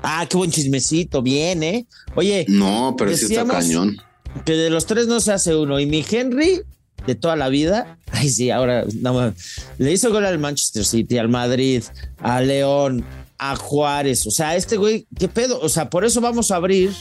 Ah, 0.03 0.25
qué 0.27 0.37
buen 0.37 0.51
chismecito, 0.51 1.21
bien, 1.21 1.63
¿eh? 1.63 1.85
Oye. 2.15 2.45
No, 2.47 2.95
pero 2.97 3.15
sí 3.15 3.25
está 3.25 3.45
cañón. 3.45 3.97
Que 4.45 4.53
de 4.53 4.69
los 4.69 4.85
tres 4.85 5.07
no 5.07 5.19
se 5.19 5.33
hace 5.33 5.55
uno. 5.55 5.79
Y 5.79 5.85
mi 5.85 6.05
Henry, 6.09 6.61
de 7.05 7.15
toda 7.15 7.35
la 7.35 7.49
vida, 7.49 7.97
ay, 8.11 8.29
sí, 8.29 8.49
ahora 8.49 8.85
no, 8.99 9.33
le 9.77 9.91
hizo 9.91 10.11
gol 10.11 10.25
al 10.25 10.39
Manchester 10.39 10.85
City, 10.85 11.17
al 11.17 11.29
Madrid, 11.29 11.83
a 12.19 12.41
León, 12.41 13.05
a 13.37 13.55
Juárez. 13.55 14.25
O 14.25 14.31
sea, 14.31 14.55
este 14.55 14.77
güey, 14.77 15.05
¿qué 15.17 15.27
pedo? 15.27 15.59
O 15.59 15.69
sea, 15.69 15.89
por 15.89 16.05
eso 16.05 16.21
vamos 16.21 16.51
a 16.51 16.55
abrir 16.55 16.93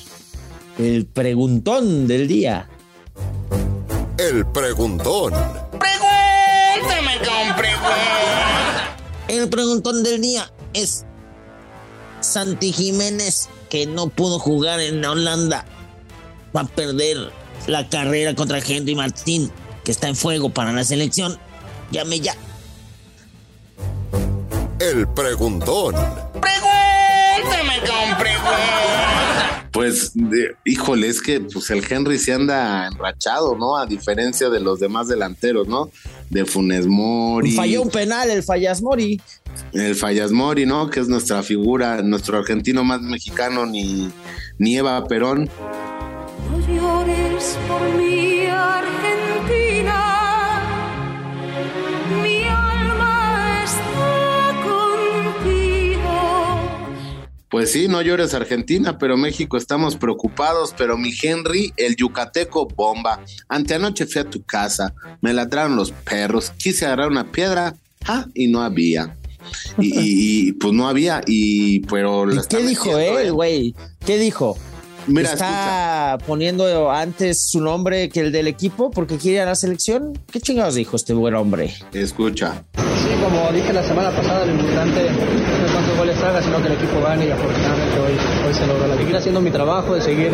el 0.79 1.07
preguntón 1.07 2.07
del 2.07 2.29
día. 2.29 2.69
El 4.19 4.47
preguntón. 4.47 5.33
Pregúntame 5.79 7.19
con 7.19 7.57
preguntas. 7.57 8.20
El 9.31 9.49
preguntón 9.49 10.03
del 10.03 10.21
día 10.21 10.51
es 10.73 11.05
Santi 12.21 12.73
Jiménez, 12.73 13.49
que 13.69 13.87
no 13.87 14.09
pudo 14.09 14.41
jugar 14.41 14.81
en 14.81 15.05
Holanda, 15.05 15.65
va 16.55 16.63
a 16.63 16.67
perder 16.67 17.31
la 17.69 17.89
carrera 17.89 18.35
contra 18.35 18.59
Henry 18.59 18.97
Martín, 18.97 19.53
que 19.85 19.93
está 19.93 20.09
en 20.09 20.17
fuego 20.17 20.51
para 20.51 20.73
la 20.73 20.83
selección. 20.83 21.39
Llame 21.93 22.19
ya. 22.19 22.35
El 24.81 25.07
preguntón. 25.07 25.95
Pregúntame 26.41 27.79
con 27.87 28.19
preguntas. 28.19 29.65
Pues, 29.71 30.11
de- 30.15 30.57
híjole, 30.65 31.07
es 31.07 31.23
que 31.23 31.39
pues 31.41 31.71
el 31.71 31.85
Henry 31.89 32.19
se 32.19 32.33
anda 32.33 32.89
enrachado, 32.89 33.57
¿no? 33.57 33.77
A 33.77 33.87
diferencia 33.87 34.51
de 34.51 34.59
los 34.59 34.81
demás 34.81 35.07
delanteros, 35.07 35.69
¿no? 35.69 35.89
De 36.31 36.45
Funes 36.45 36.87
Mori. 36.87 37.53
Falló 37.53 37.83
un 37.83 37.91
penal 37.91 38.31
el 38.31 38.43
Fallas 38.43 38.81
Mori. 38.81 39.21
El 39.73 39.95
Fallas 39.95 40.31
Mori, 40.33 40.65
¿no? 40.65 40.89
Que 40.89 41.01
es 41.01 41.09
nuestra 41.09 41.43
figura, 41.43 42.03
nuestro 42.03 42.39
argentino 42.39 42.85
más 42.85 43.03
mexicano, 43.03 43.67
ni, 43.67 44.11
ni 44.59 44.77
Eva 44.79 45.05
Perón. 45.07 45.51
No 46.51 46.59
llores 46.75 47.59
por 47.69 47.83
mi 47.99 48.47
Argentina. 48.47 49.30
Pues 57.51 57.73
sí, 57.73 57.89
no 57.89 58.01
llores 58.01 58.33
Argentina, 58.33 58.97
pero 58.97 59.17
México 59.17 59.57
estamos 59.57 59.97
preocupados, 59.97 60.73
pero 60.79 60.97
mi 60.97 61.13
Henry, 61.21 61.73
el 61.77 61.97
yucateco 61.97 62.67
bomba. 62.69 63.25
Anteanoche 63.49 64.07
fui 64.07 64.21
a 64.21 64.31
tu 64.31 64.43
casa, 64.45 64.95
me 65.21 65.33
ladraron 65.33 65.75
los 65.75 65.91
perros, 65.91 66.53
quise 66.57 66.87
agarrar 66.87 67.09
una 67.09 67.33
piedra, 67.33 67.75
ah, 68.07 68.27
y 68.35 68.47
no 68.47 68.63
había. 68.63 69.17
Y, 69.79 69.87
y- 69.89 70.49
y, 70.49 70.53
pues 70.53 70.73
no 70.75 70.87
había, 70.89 71.23
y 71.27 71.81
pero 71.81 72.25
la 72.25 72.43
¿Qué 72.45 72.63
dijo 72.65 72.97
él, 72.99 73.33
güey? 73.33 73.75
¿Qué 74.07 74.17
dijo? 74.19 74.57
Mira, 75.07 75.33
¿Está 75.33 76.19
poniendo 76.27 76.91
antes 76.91 77.49
su 77.51 77.61
nombre 77.61 78.09
que 78.09 78.21
el 78.21 78.33
del 78.33 78.47
equipo 78.47 78.91
porque 78.91 79.17
quiere 79.17 79.37
ir 79.37 79.43
a 79.43 79.47
la 79.47 79.55
selección? 79.55 80.19
¿Qué 80.31 80.41
chingados 80.41 80.75
dijo 80.75 80.97
este 80.97 81.15
buen 81.15 81.35
hombre? 81.35 81.75
Escucha. 81.93 82.63
Sí, 82.75 83.09
como 83.23 83.51
dije 83.53 83.73
la 83.73 83.83
semana 83.83 84.11
pasada, 84.11 84.45
lo 84.47 84.53
importante 84.53 85.11
no 85.11 85.67
es 85.67 85.73
cuántos 85.73 85.97
goles 85.97 86.17
haga, 86.23 86.43
sino 86.43 86.61
que 86.61 86.69
el 86.69 86.75
equipo 86.75 87.01
gane 87.03 87.27
y 87.27 87.31
afortunadamente 87.31 87.99
hoy, 87.99 88.13
hoy 88.47 88.55
se 88.55 88.67
logró. 88.67 88.89
De 88.89 88.97
seguir 88.99 89.17
haciendo 89.17 89.41
mi 89.41 89.51
trabajo, 89.51 89.95
de 89.95 90.03
seguir 90.03 90.33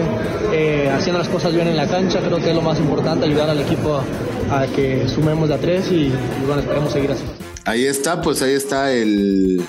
eh, 0.53 0.91
haciendo 0.95 1.19
las 1.19 1.29
cosas 1.29 1.55
bien 1.55 1.69
en 1.69 1.77
la 1.77 1.87
cancha, 1.87 2.21
creo 2.21 2.39
que 2.39 2.51
es 2.51 2.57
lo 2.57 2.63
más 2.63 2.79
importante, 2.79 3.27
ayudar 3.27 3.51
al 3.51 3.61
equipo 3.61 4.03
a, 4.51 4.63
a 4.63 4.67
que 4.67 5.09
sumemos 5.09 5.49
de 5.49 5.55
a 5.55 5.59
tres 5.59 5.91
y, 5.91 6.07
y 6.07 6.13
bueno, 6.47 6.61
esperemos 6.61 6.93
seguir 6.93 7.13
así. 7.13 7.23
Ahí 7.65 7.85
está, 7.85 8.21
pues 8.23 8.43
ahí 8.43 8.53
está 8.53 8.93
el, 8.93 9.61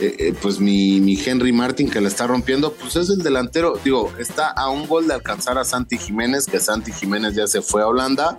eh, 0.00 0.14
eh, 0.18 0.34
pues 0.40 0.60
mi, 0.60 1.18
Henry 1.24 1.52
Martin 1.52 1.88
que 1.88 2.00
le 2.00 2.08
está 2.08 2.26
rompiendo, 2.26 2.72
pues 2.72 2.96
es 2.96 3.08
el 3.08 3.18
delantero, 3.18 3.78
digo, 3.82 4.12
está 4.18 4.50
a 4.50 4.68
un 4.68 4.86
gol 4.86 5.08
de 5.08 5.14
alcanzar 5.14 5.56
a 5.56 5.64
Santi 5.64 5.96
Jiménez, 5.96 6.46
que 6.46 6.60
Santi 6.60 6.92
Jiménez 6.92 7.34
ya 7.34 7.46
se 7.46 7.62
fue 7.62 7.82
a 7.82 7.86
Holanda, 7.86 8.36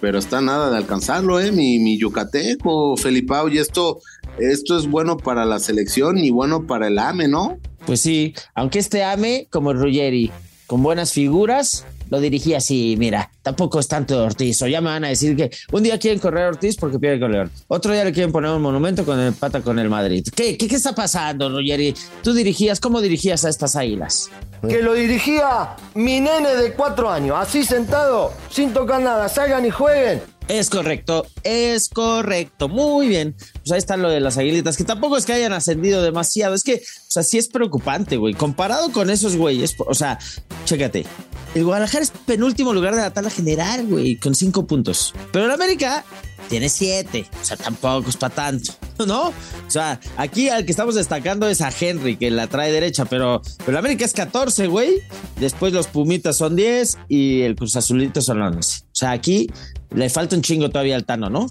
pero 0.00 0.18
está 0.18 0.40
nada 0.40 0.70
de 0.70 0.76
alcanzarlo, 0.76 1.40
eh, 1.40 1.50
mi, 1.50 1.80
mi 1.80 1.98
yucateco, 1.98 2.96
Felipao, 2.96 3.48
y 3.48 3.58
esto, 3.58 4.00
esto 4.38 4.78
es 4.78 4.86
bueno 4.86 5.16
para 5.16 5.44
la 5.44 5.58
selección 5.58 6.18
y 6.18 6.30
bueno 6.30 6.66
para 6.66 6.86
el 6.86 6.98
AME, 6.98 7.26
¿no? 7.26 7.58
Pues 7.86 8.00
sí, 8.00 8.34
aunque 8.54 8.78
este 8.78 9.02
ame 9.02 9.48
como 9.50 9.72
Ruggeri, 9.72 10.30
con 10.66 10.82
buenas 10.82 11.12
figuras, 11.12 11.86
lo 12.10 12.20
dirigía 12.20 12.58
así, 12.58 12.96
mira, 12.98 13.30
tampoco 13.42 13.80
es 13.80 13.88
tanto 13.88 14.18
de 14.18 14.26
Ortiz, 14.26 14.60
o 14.62 14.66
ya 14.66 14.80
me 14.80 14.90
van 14.90 15.04
a 15.04 15.08
decir 15.08 15.36
que 15.36 15.50
un 15.72 15.82
día 15.82 15.98
quieren 15.98 16.18
correr 16.18 16.44
a 16.44 16.48
Ortiz 16.48 16.76
porque 16.76 16.98
pierde 16.98 17.20
con 17.20 17.32
León, 17.32 17.50
otro 17.68 17.92
día 17.92 18.04
le 18.04 18.12
quieren 18.12 18.32
poner 18.32 18.50
un 18.50 18.62
monumento 18.62 19.04
con 19.04 19.18
el 19.18 19.32
pata 19.32 19.62
con 19.62 19.78
el 19.78 19.88
Madrid. 19.88 20.26
¿Qué, 20.34 20.58
qué, 20.58 20.68
qué 20.68 20.76
está 20.76 20.94
pasando, 20.94 21.48
Ruggeri? 21.48 21.94
Tú 22.22 22.32
dirigías, 22.34 22.80
¿cómo 22.80 23.00
dirigías 23.00 23.44
a 23.44 23.48
estas 23.48 23.76
águilas? 23.76 24.28
Que 24.68 24.82
lo 24.82 24.92
dirigía 24.92 25.76
mi 25.94 26.20
nene 26.20 26.54
de 26.56 26.74
cuatro 26.74 27.10
años, 27.10 27.36
así 27.38 27.64
sentado, 27.64 28.32
sin 28.50 28.72
tocar 28.72 29.00
nada, 29.00 29.28
salgan 29.28 29.64
y 29.64 29.70
jueguen. 29.70 30.20
Es 30.50 30.68
correcto, 30.68 31.26
es 31.44 31.88
correcto, 31.88 32.68
muy 32.68 33.06
bien. 33.06 33.36
Pues 33.60 33.70
ahí 33.70 33.78
está 33.78 33.96
lo 33.96 34.10
de 34.10 34.18
las 34.18 34.36
aguilitas, 34.36 34.76
que 34.76 34.82
tampoco 34.82 35.16
es 35.16 35.24
que 35.24 35.32
hayan 35.32 35.52
ascendido 35.52 36.02
demasiado, 36.02 36.56
es 36.56 36.64
que, 36.64 36.74
o 36.74 37.10
sea, 37.10 37.22
sí 37.22 37.38
es 37.38 37.46
preocupante, 37.46 38.16
güey. 38.16 38.34
Comparado 38.34 38.90
con 38.90 39.10
esos 39.10 39.36
güeyes, 39.36 39.76
o 39.78 39.94
sea, 39.94 40.18
chécate. 40.64 41.06
El 41.54 41.64
Guadalajara 41.64 42.04
es 42.04 42.10
penúltimo 42.10 42.72
lugar 42.72 42.94
de 42.94 43.00
la 43.00 43.12
tabla 43.12 43.30
general, 43.30 43.86
güey, 43.86 44.16
con 44.16 44.34
cinco 44.36 44.66
puntos. 44.66 45.12
Pero 45.32 45.46
el 45.46 45.50
América 45.50 46.04
tiene 46.48 46.68
siete, 46.68 47.26
o 47.40 47.44
sea, 47.44 47.56
tampoco 47.56 48.08
es 48.08 48.16
para 48.16 48.34
tanto, 48.34 48.72
¿no? 49.06 49.28
O 49.28 49.70
sea, 49.70 50.00
aquí 50.16 50.48
al 50.48 50.64
que 50.64 50.70
estamos 50.70 50.94
destacando 50.94 51.48
es 51.48 51.60
a 51.60 51.70
Henry, 51.78 52.16
que 52.16 52.30
la 52.30 52.46
trae 52.46 52.72
derecha, 52.72 53.04
pero, 53.04 53.42
pero 53.64 53.78
América 53.78 54.04
es 54.04 54.12
14, 54.12 54.66
güey. 54.66 55.00
Después 55.38 55.72
los 55.72 55.86
Pumitas 55.86 56.36
son 56.36 56.56
10 56.56 56.98
y 57.08 57.42
el 57.42 57.56
Cruz 57.56 57.76
Azulito 57.76 58.20
son 58.20 58.42
11. 58.42 58.82
O 58.84 58.88
sea, 58.92 59.12
aquí 59.12 59.48
le 59.94 60.08
falta 60.10 60.36
un 60.36 60.42
chingo 60.42 60.68
todavía 60.70 60.96
al 60.96 61.04
Tano, 61.04 61.30
¿no? 61.30 61.46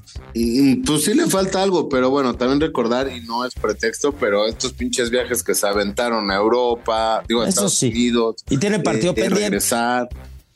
Pues 0.85 1.03
sí 1.03 1.13
le 1.13 1.27
falta 1.27 1.61
algo, 1.61 1.89
pero 1.89 2.09
bueno, 2.09 2.35
también 2.35 2.61
recordar, 2.61 3.11
y 3.11 3.21
no 3.21 3.45
es 3.45 3.53
pretexto, 3.53 4.13
pero 4.13 4.47
estos 4.47 4.73
pinches 4.73 5.09
viajes 5.09 5.43
que 5.43 5.55
se 5.55 5.67
aventaron 5.67 6.29
a 6.31 6.35
Europa, 6.35 7.23
digo, 7.27 7.41
a 7.41 7.45
Eso 7.45 7.49
Estados 7.49 7.77
sí. 7.77 7.87
Unidos. 7.89 8.35
Y 8.49 8.57
tienen 8.57 8.83
partido 8.83 9.13
pendiente. 9.13 9.41
regresar, 9.45 10.07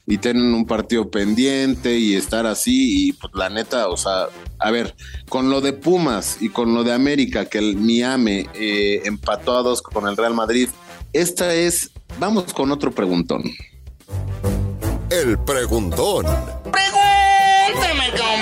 y 0.06 0.18
tienen 0.18 0.54
un 0.54 0.66
partido 0.66 1.10
pendiente 1.10 1.98
y 1.98 2.16
estar 2.16 2.46
así, 2.46 3.08
y 3.08 3.14
pues 3.14 3.34
la 3.36 3.50
neta, 3.50 3.88
o 3.88 3.98
sea, 3.98 4.28
a 4.60 4.72
ver, 4.72 4.96
con 5.30 5.50
lo 5.50 5.62
de 5.62 5.74
Pumas 5.74 6.38
y 6.42 6.50
con 6.50 6.74
lo 6.74 6.84
de 6.84 6.94
América, 6.94 7.46
que 7.46 7.60
el 7.60 7.78
Miami 7.78 8.48
eh, 8.54 9.02
empató 9.06 9.58
a 9.58 9.62
dos 9.62 9.82
con 9.82 10.08
el 10.08 10.18
Real 10.18 10.34
Madrid, 10.34 10.70
esta 11.14 11.54
es, 11.54 11.92
vamos 12.20 12.54
con 12.54 12.72
otro 12.72 12.92
preguntón. 12.92 13.44
El 15.10 15.38
preguntón. 15.40 16.26
Pregúntame 16.72 18.12
con. 18.18 18.34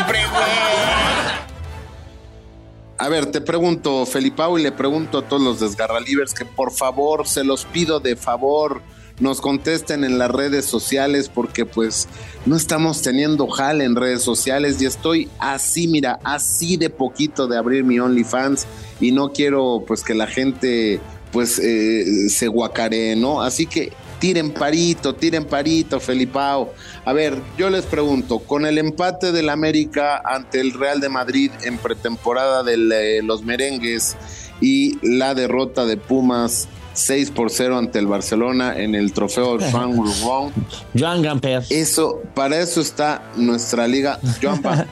A 3.02 3.10
ver, 3.10 3.32
te 3.32 3.42
pregunto, 3.42 4.06
Felipao, 4.06 4.60
y 4.60 4.62
le 4.62 4.72
pregunto 4.72 5.18
a 5.18 5.28
todos 5.28 5.42
los 5.42 5.60
desgarralivers 5.60 6.36
que 6.36 6.46
por 6.46 6.72
favor, 6.72 7.28
se 7.28 7.44
los 7.44 7.66
pido 7.66 8.00
de 8.00 8.16
favor, 8.16 8.84
nos 9.22 9.40
contesten 9.40 10.04
en 10.04 10.18
las 10.18 10.30
redes 10.30 10.66
sociales 10.66 11.30
porque 11.30 11.66
pues 11.66 12.08
no 12.46 12.58
estamos 12.58 13.02
teniendo 13.02 13.48
jale 13.48 13.86
en 13.86 13.96
redes 13.96 14.24
sociales 14.24 14.82
y 14.82 14.88
estoy 14.88 15.30
así, 15.40 15.88
mira, 15.88 16.20
así 16.24 16.76
de 16.76 16.90
poquito 16.90 17.48
de 17.48 17.58
abrir 17.58 17.84
mi 17.84 18.00
OnlyFans 18.00 18.66
y 19.00 19.12
no 19.12 19.32
quiero 19.32 19.84
pues 19.88 20.04
que 20.04 20.16
la 20.16 20.28
gente 20.28 21.00
pues 21.32 21.60
eh, 21.60 22.30
se 22.30 22.48
guacaree, 22.48 23.16
¿no? 23.16 23.42
Así 23.42 23.68
que 23.68 23.94
tiren 24.20 24.52
parito, 24.52 25.16
tiren 25.16 25.46
parito, 25.46 26.00
Felipao. 26.00 26.74
A 27.06 27.14
ver, 27.14 27.40
yo 27.58 27.70
les 27.70 27.86
pregunto, 27.86 28.40
con 28.40 28.66
el 28.66 28.78
empate 28.80 29.32
del 29.32 29.50
América 29.50 30.22
ante 30.26 30.60
el 30.60 30.74
Real 30.74 31.00
de 31.00 31.10
Madrid 31.10 31.52
en 31.64 31.78
pretemporada 31.78 32.64
de 32.64 32.74
eh, 32.74 33.22
los 33.24 33.44
merengues 33.44 34.18
y 34.62 34.98
la 35.02 35.36
derrota 35.36 35.86
de 35.86 35.98
Pumas 35.98 36.68
6 36.94 37.32
por 37.32 37.50
0 37.50 37.78
ante 37.78 38.00
el 38.00 38.08
Barcelona 38.08 38.78
en 38.78 38.96
el 38.96 39.14
trofeo 39.14 39.58
Juan 39.72 39.96
Gulbón. 39.96 40.52
Joan 40.98 41.22
Gamper. 41.22 41.64
Eso, 41.70 42.22
para 42.34 42.60
eso 42.60 42.82
está 42.82 43.22
nuestra 43.36 43.88
liga. 43.88 44.20
Joan 44.42 44.62
Pa- 44.62 44.86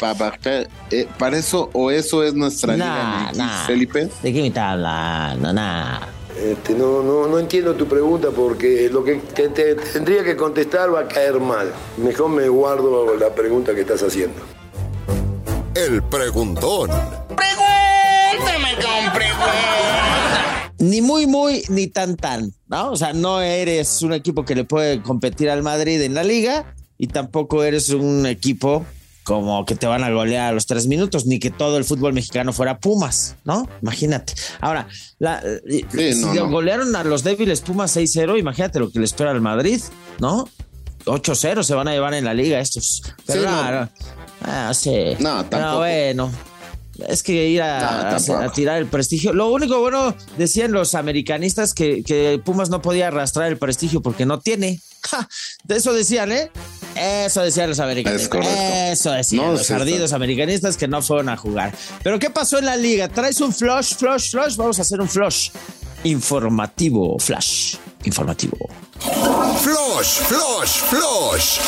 eh, 0.92 1.08
para 1.18 1.38
eso 1.38 1.70
o 1.74 1.92
eso 1.92 2.24
es 2.24 2.34
nuestra 2.34 2.76
Nah, 2.78 3.32
liga, 3.32 3.32
nah. 3.46 3.66
Felipe. 3.66 4.10
¿De 4.24 4.34
qué 4.34 4.42
me 4.42 4.48
está 4.48 4.72
hablando? 4.72 5.54
Nah. 5.54 6.00
Este, 6.42 6.74
no, 6.74 7.04
no, 7.04 7.28
no 7.28 7.38
entiendo 7.38 7.74
tu 7.76 7.86
pregunta 7.86 8.30
porque 8.34 8.90
lo 8.90 9.04
que, 9.04 9.16
te 9.16 9.76
tendría 9.76 10.24
que 10.24 10.38
contestar 10.38 10.94
va 10.94 11.02
a 11.02 11.08
caer 11.08 11.38
mal. 11.42 11.74
Mejor 11.98 12.30
me 12.30 12.48
guardo 12.48 13.14
la 13.18 13.30
pregunta 13.36 13.76
que 13.76 13.82
estás 13.82 14.02
haciendo. 14.04 14.40
El 15.76 16.02
preguntón. 16.04 16.90
Pregúntame 17.36 18.74
con 18.76 19.14
preguntas. 19.14 20.49
Ni 20.80 21.02
muy, 21.02 21.28
muy, 21.28 21.64
ni 21.70 21.88
tan, 21.88 22.16
tan, 22.16 22.54
¿no? 22.68 22.92
O 22.92 22.96
sea, 22.96 23.14
no 23.14 23.42
eres 23.42 24.02
un 24.02 24.14
equipo 24.14 24.46
que 24.46 24.56
le 24.56 24.64
puede 24.64 25.02
competir 25.02 25.50
al 25.50 25.62
Madrid 25.62 26.02
en 26.02 26.14
la 26.14 26.24
liga 26.24 26.74
y 26.98 27.08
tampoco 27.08 27.64
eres 27.64 27.90
un 27.90 28.26
equipo 28.26 28.86
como 29.24 29.64
que 29.64 29.76
te 29.76 29.86
van 29.86 30.04
a 30.04 30.10
golear 30.10 30.48
a 30.50 30.52
los 30.54 30.66
tres 30.66 30.88
minutos, 30.88 31.28
ni 31.28 31.38
que 31.38 31.52
todo 31.52 31.78
el 31.78 31.84
fútbol 31.84 32.14
mexicano 32.14 32.52
fuera 32.52 32.80
Pumas, 32.80 33.36
¿no? 33.44 33.70
Imagínate. 33.82 34.34
Ahora, 34.60 34.88
la, 35.20 35.44
si 35.68 35.86
no, 36.22 36.34
no. 36.34 36.50
golearon 36.50 36.96
a 36.96 37.04
los 37.04 37.24
débiles 37.24 37.62
Pumas 37.62 37.96
6-0, 37.96 38.40
imagínate 38.40 38.80
lo 38.80 38.90
que 38.90 38.98
le 38.98 39.06
espera 39.06 39.30
al 39.30 39.42
Madrid, 39.42 39.82
¿no? 40.20 40.50
8-0 41.06 41.62
se 41.64 41.76
van 41.76 41.88
a 41.88 41.92
llevar 41.92 42.16
en 42.16 42.26
la 42.26 42.34
liga 42.34 42.60
estos. 42.60 43.04
Pero 43.28 43.42
Sí, 43.42 43.46
no, 43.46 43.72
no. 43.72 43.90
Ah, 44.42 44.72
sí. 44.74 44.90
No, 45.20 45.38
Pero 45.38 45.50
tampoco. 45.50 45.78
bueno. 45.80 46.32
Es 47.08 47.24
que 47.24 47.48
ir 47.50 47.62
a, 47.62 47.80
No, 47.80 47.88
a- 48.08 48.10
tampoco. 48.12 48.40
a 48.40 48.52
tirar 48.52 48.78
el 48.78 48.88
prestigio. 48.88 49.34
Lo 49.34 49.50
único 49.52 49.80
bueno, 49.80 50.16
decían 50.38 50.72
los 50.72 50.96
americanistas 50.96 51.74
que, 51.74 52.04
que 52.04 52.42
Pumas 52.44 52.70
no 52.70 52.82
podía 52.82 53.08
arrastrar 53.08 53.48
el 53.48 53.58
prestigio 53.58 54.02
porque 54.02 54.26
no 54.26 54.40
tiene. 54.40 54.80
Ja, 55.10 55.28
de 55.64 55.78
eso 55.78 55.94
decían, 55.94 56.32
¿eh? 56.32 56.52
Eso 56.96 57.42
decían 57.42 57.70
los 57.70 57.80
americanistas. 57.80 58.46
Es. 58.46 59.00
Eso 59.00 59.12
decían 59.12 59.46
No, 59.46 59.52
los 59.54 59.62
sí 59.62 59.74
está. 59.74 59.76
ardidos 59.78 60.12
americanistas 60.14 60.76
que 60.76 60.88
no 60.90 61.02
fueron 61.02 61.30
a 61.30 61.38
jugar. 61.38 61.74
Pero 62.04 62.20
¿qué 62.20 62.30
pasó 62.30 62.58
en 62.60 62.66
la 62.66 62.76
liga? 62.76 63.08
¿Traes 63.08 63.40
un 63.40 63.54
flush, 63.54 63.96
flush, 63.96 64.32
flush? 64.32 64.56
Vamos 64.58 64.78
a 64.80 64.82
hacer 64.82 65.00
un 65.00 65.08
flush 65.08 65.52
informativo. 66.04 67.18
Flash 67.20 67.76
informativo. 68.04 68.58
Flush, 69.62 70.20
flush, 70.28 70.70
flush. 70.90 71.60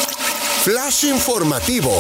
Flash 0.63 1.05
informativo. 1.05 1.91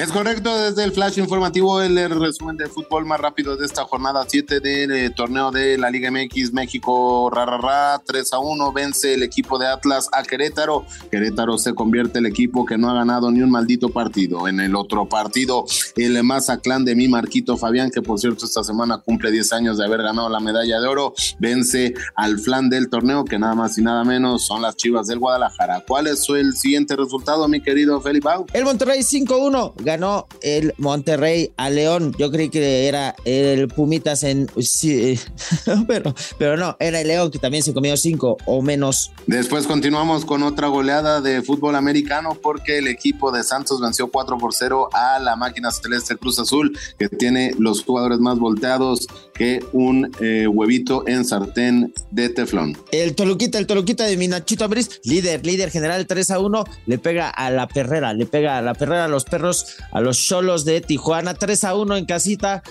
Es 0.00 0.12
correcto, 0.12 0.58
desde 0.58 0.82
el 0.84 0.92
flash 0.92 1.18
informativo, 1.18 1.82
el 1.82 2.08
resumen 2.08 2.56
del 2.56 2.68
fútbol 2.68 3.04
más 3.04 3.20
rápido 3.20 3.58
de 3.58 3.66
esta 3.66 3.84
jornada 3.84 4.24
7 4.26 4.60
del 4.60 4.90
eh, 4.92 5.10
torneo 5.10 5.50
de 5.50 5.76
la 5.76 5.90
Liga 5.90 6.10
MX 6.10 6.54
México, 6.54 7.28
ra, 7.28 7.44
ra, 7.44 7.58
ra, 7.58 8.02
3 8.06 8.32
a 8.32 8.38
1, 8.38 8.72
vence 8.72 9.12
el 9.12 9.22
equipo 9.22 9.58
de 9.58 9.66
Atlas 9.66 10.08
a 10.12 10.22
Querétaro. 10.22 10.86
Querétaro 11.10 11.58
se 11.58 11.74
convierte 11.74 12.20
el 12.20 12.24
equipo 12.24 12.64
que 12.64 12.78
no 12.78 12.88
ha 12.88 12.94
ganado 12.94 13.30
ni 13.30 13.42
un 13.42 13.50
maldito 13.50 13.90
partido. 13.90 14.48
En 14.48 14.60
el 14.60 14.74
otro 14.74 15.06
partido, 15.06 15.66
el 15.96 16.24
Mazatlán 16.24 16.86
de 16.86 16.94
mi 16.94 17.06
Marquito 17.06 17.58
Fabián, 17.58 17.90
que 17.90 18.00
por 18.00 18.18
cierto 18.18 18.46
esta 18.46 18.64
semana 18.64 19.02
cumple 19.04 19.30
10 19.30 19.52
años 19.52 19.76
de 19.76 19.84
haber 19.84 20.02
ganado 20.02 20.30
la 20.30 20.40
medalla 20.40 20.80
de 20.80 20.88
oro, 20.88 21.12
vence 21.38 21.92
al 22.14 22.38
flan 22.38 22.70
del 22.70 22.88
torneo, 22.88 23.26
que 23.26 23.38
nada 23.38 23.54
más 23.54 23.76
y 23.76 23.82
nada 23.82 24.02
menos 24.04 24.46
son 24.46 24.62
las 24.62 24.76
Chivas 24.76 25.08
del 25.08 25.18
Guadalajara. 25.18 25.84
¿Cuál 25.86 26.06
es 26.06 26.26
el 26.30 26.56
siguiente 26.56 26.96
resultado, 26.96 27.46
mi 27.48 27.60
querido 27.60 28.00
Felipe? 28.00 28.30
El 28.54 28.64
Monterrey 28.64 29.00
5-1 29.00 29.89
ganó 29.90 30.28
el 30.40 30.72
Monterrey 30.78 31.52
a 31.56 31.68
León. 31.68 32.14
Yo 32.16 32.30
creí 32.30 32.48
que 32.48 32.86
era 32.86 33.16
el 33.24 33.66
Pumitas 33.66 34.22
en. 34.22 34.48
Sí, 34.60 35.18
pero, 35.88 36.14
pero 36.38 36.56
no, 36.56 36.76
era 36.78 37.00
el 37.00 37.08
León 37.08 37.30
que 37.32 37.40
también 37.40 37.64
se 37.64 37.74
comió 37.74 37.96
5 37.96 38.36
o 38.46 38.62
menos. 38.62 39.10
Después 39.26 39.66
continuamos 39.66 40.24
con 40.24 40.44
otra 40.44 40.68
goleada 40.68 41.20
de 41.20 41.42
fútbol 41.42 41.74
americano 41.74 42.38
porque 42.40 42.78
el 42.78 42.86
equipo 42.86 43.32
de 43.32 43.42
Santos 43.42 43.80
venció 43.80 44.08
4 44.08 44.38
por 44.38 44.54
0 44.54 44.90
a 44.92 45.18
la 45.18 45.34
máquina 45.34 45.72
celeste 45.72 46.16
Cruz 46.16 46.38
Azul, 46.38 46.78
que 46.96 47.08
tiene 47.08 47.52
los 47.58 47.82
jugadores 47.82 48.20
más 48.20 48.38
volteados 48.38 49.08
que 49.34 49.64
un 49.72 50.12
eh, 50.20 50.46
huevito 50.46 51.06
en 51.08 51.24
sartén 51.24 51.92
de 52.10 52.28
teflón. 52.28 52.76
El 52.92 53.14
Toluquita, 53.14 53.58
el 53.58 53.66
Toluquita 53.66 54.04
de 54.04 54.16
Minachito 54.16 54.64
Ambriz, 54.64 55.00
líder, 55.02 55.44
líder 55.44 55.70
general 55.70 56.06
3 56.06 56.30
a 56.30 56.38
1, 56.38 56.64
le 56.86 56.98
pega 56.98 57.28
a 57.28 57.50
la 57.50 57.66
perrera, 57.66 58.12
le 58.12 58.26
pega 58.26 58.58
a 58.58 58.62
la 58.62 58.74
perrera 58.74 59.06
a 59.06 59.08
los 59.08 59.24
perros, 59.24 59.78
a 59.92 60.00
los 60.00 60.18
cholos 60.18 60.64
de 60.64 60.80
Tijuana, 60.80 61.34
3 61.34 61.64
a 61.64 61.74
1 61.74 61.96
en 61.96 62.06
casita. 62.06 62.62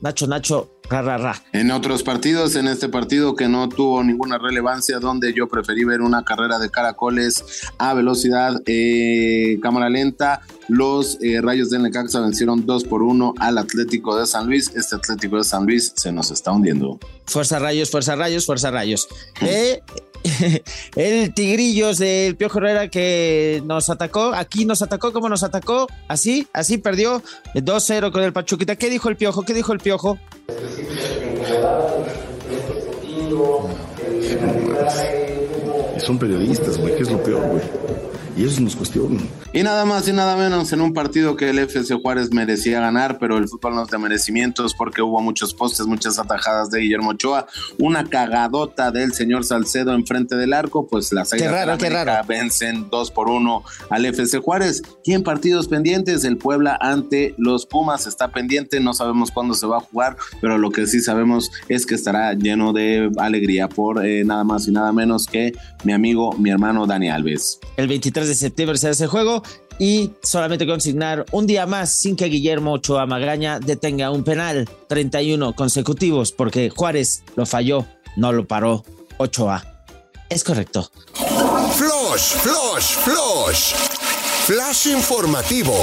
Nacho, 0.00 0.28
Nacho, 0.28 0.70
ra, 0.88 1.02
ra, 1.02 1.18
ra. 1.18 1.42
En 1.52 1.72
otros 1.72 2.04
partidos, 2.04 2.54
en 2.54 2.68
este 2.68 2.88
partido 2.88 3.34
que 3.34 3.48
no 3.48 3.68
tuvo 3.68 4.04
ninguna 4.04 4.38
relevancia, 4.38 5.00
donde 5.00 5.34
yo 5.34 5.48
preferí 5.48 5.82
ver 5.84 6.02
una 6.02 6.24
carrera 6.24 6.60
de 6.60 6.70
caracoles 6.70 7.44
a 7.78 7.94
velocidad, 7.94 8.62
eh, 8.66 9.58
cámara 9.60 9.88
lenta, 9.88 10.40
los 10.68 11.18
eh, 11.20 11.40
Rayos 11.40 11.70
del 11.70 11.82
Necaxa 11.82 12.20
vencieron 12.20 12.64
2 12.64 12.84
por 12.84 13.02
1 13.02 13.34
al 13.38 13.58
Atlético 13.58 14.16
de 14.18 14.26
San 14.26 14.46
Luis. 14.46 14.70
Este 14.76 14.96
Atlético 14.96 15.38
de 15.38 15.44
San 15.44 15.66
Luis 15.66 15.92
se 15.96 16.12
nos 16.12 16.30
está 16.30 16.52
hundiendo. 16.52 17.00
Fuerza 17.26 17.58
Rayos, 17.58 17.90
Fuerza 17.90 18.14
Rayos, 18.14 18.46
Fuerza 18.46 18.70
Rayos. 18.70 19.08
Eh, 19.40 19.80
el 20.96 21.34
Tigrillos 21.34 21.98
del 21.98 22.36
Piojo 22.36 22.58
Herrera 22.58 22.88
que 22.88 23.62
nos 23.64 23.90
atacó, 23.90 24.32
aquí 24.34 24.64
nos 24.64 24.82
atacó, 24.82 25.12
¿cómo 25.12 25.28
nos 25.28 25.42
atacó? 25.42 25.86
Así, 26.08 26.48
así 26.52 26.78
perdió 26.78 27.22
2-0 27.54 28.12
con 28.12 28.22
el 28.22 28.32
Pachuquita. 28.32 28.76
¿Qué 28.76 28.90
dijo 28.90 29.08
el 29.08 29.16
Piojo? 29.16 29.44
¿Qué 29.44 29.54
dijo 29.54 29.72
el 29.72 29.80
Piojo? 29.80 30.18
Son 35.98 36.18
periodistas, 36.18 36.78
güey, 36.78 36.96
que 36.96 37.02
es 37.02 37.10
lo 37.10 37.22
peor, 37.22 37.46
güey. 37.48 37.62
Y 38.36 38.42
ellos 38.42 38.60
nos 38.60 38.76
cuestionan. 38.76 39.28
Y 39.50 39.62
nada 39.62 39.86
más 39.86 40.06
y 40.06 40.12
nada 40.12 40.36
menos 40.36 40.70
en 40.74 40.82
un 40.82 40.92
partido 40.92 41.34
que 41.34 41.48
el 41.48 41.58
FC 41.58 41.94
Juárez 41.94 42.30
merecía 42.32 42.80
ganar, 42.80 43.18
pero 43.18 43.38
el 43.38 43.48
fútbol 43.48 43.76
no 43.76 43.84
es 43.84 43.88
de 43.88 43.96
merecimientos 43.96 44.74
porque 44.74 45.00
hubo 45.00 45.22
muchos 45.22 45.54
postes, 45.54 45.86
muchas 45.86 46.18
atajadas 46.18 46.70
de 46.70 46.80
Guillermo 46.80 47.10
Ochoa, 47.12 47.46
una 47.78 48.04
cagadota 48.04 48.90
del 48.90 49.14
señor 49.14 49.44
Salcedo 49.44 49.94
enfrente 49.94 50.36
del 50.36 50.52
arco, 50.52 50.86
pues 50.86 51.12
las 51.12 51.32
Águilas 51.32 51.52
raro, 51.52 51.72
América 51.72 52.04
raro. 52.04 52.28
vencen 52.28 52.90
2 52.90 53.10
por 53.10 53.30
1 53.30 53.64
al 53.88 54.04
FC 54.04 54.38
Juárez. 54.38 54.82
Y 55.02 55.14
en 55.14 55.22
partidos 55.22 55.66
pendientes, 55.66 56.24
el 56.24 56.36
Puebla 56.36 56.76
ante 56.78 57.34
los 57.38 57.64
Pumas 57.64 58.06
está 58.06 58.28
pendiente, 58.28 58.80
no 58.80 58.92
sabemos 58.92 59.30
cuándo 59.30 59.54
se 59.54 59.66
va 59.66 59.78
a 59.78 59.80
jugar, 59.80 60.18
pero 60.42 60.58
lo 60.58 60.70
que 60.70 60.86
sí 60.86 61.00
sabemos 61.00 61.50
es 61.68 61.86
que 61.86 61.94
estará 61.94 62.34
lleno 62.34 62.74
de 62.74 63.10
alegría 63.16 63.70
por 63.70 64.04
eh, 64.04 64.24
nada 64.24 64.44
más 64.44 64.68
y 64.68 64.72
nada 64.72 64.92
menos 64.92 65.26
que 65.26 65.54
mi 65.84 65.94
amigo, 65.94 66.34
mi 66.34 66.50
hermano 66.50 66.86
Dani 66.86 67.08
Alves. 67.08 67.60
El 67.78 67.88
23 67.88 68.28
de 68.28 68.34
septiembre 68.34 68.76
se 68.76 68.88
hace 68.88 69.06
juego 69.06 69.37
y 69.78 70.12
solamente 70.22 70.66
consignar 70.66 71.24
un 71.32 71.46
día 71.46 71.66
más 71.66 71.92
sin 71.92 72.16
que 72.16 72.26
Guillermo 72.26 72.72
Ochoa 72.74 73.06
Magaña 73.06 73.60
detenga 73.60 74.10
un 74.10 74.24
penal, 74.24 74.68
31 74.88 75.54
consecutivos, 75.54 76.32
porque 76.32 76.70
Juárez 76.70 77.22
lo 77.36 77.46
falló, 77.46 77.86
no 78.16 78.32
lo 78.32 78.46
paró 78.46 78.84
Ochoa. 79.18 79.64
Es 80.28 80.44
correcto. 80.44 80.90
Flush, 81.14 82.36
flush, 82.42 82.96
flush. 83.04 83.74
Flash 84.46 84.86
informativo. 84.88 85.74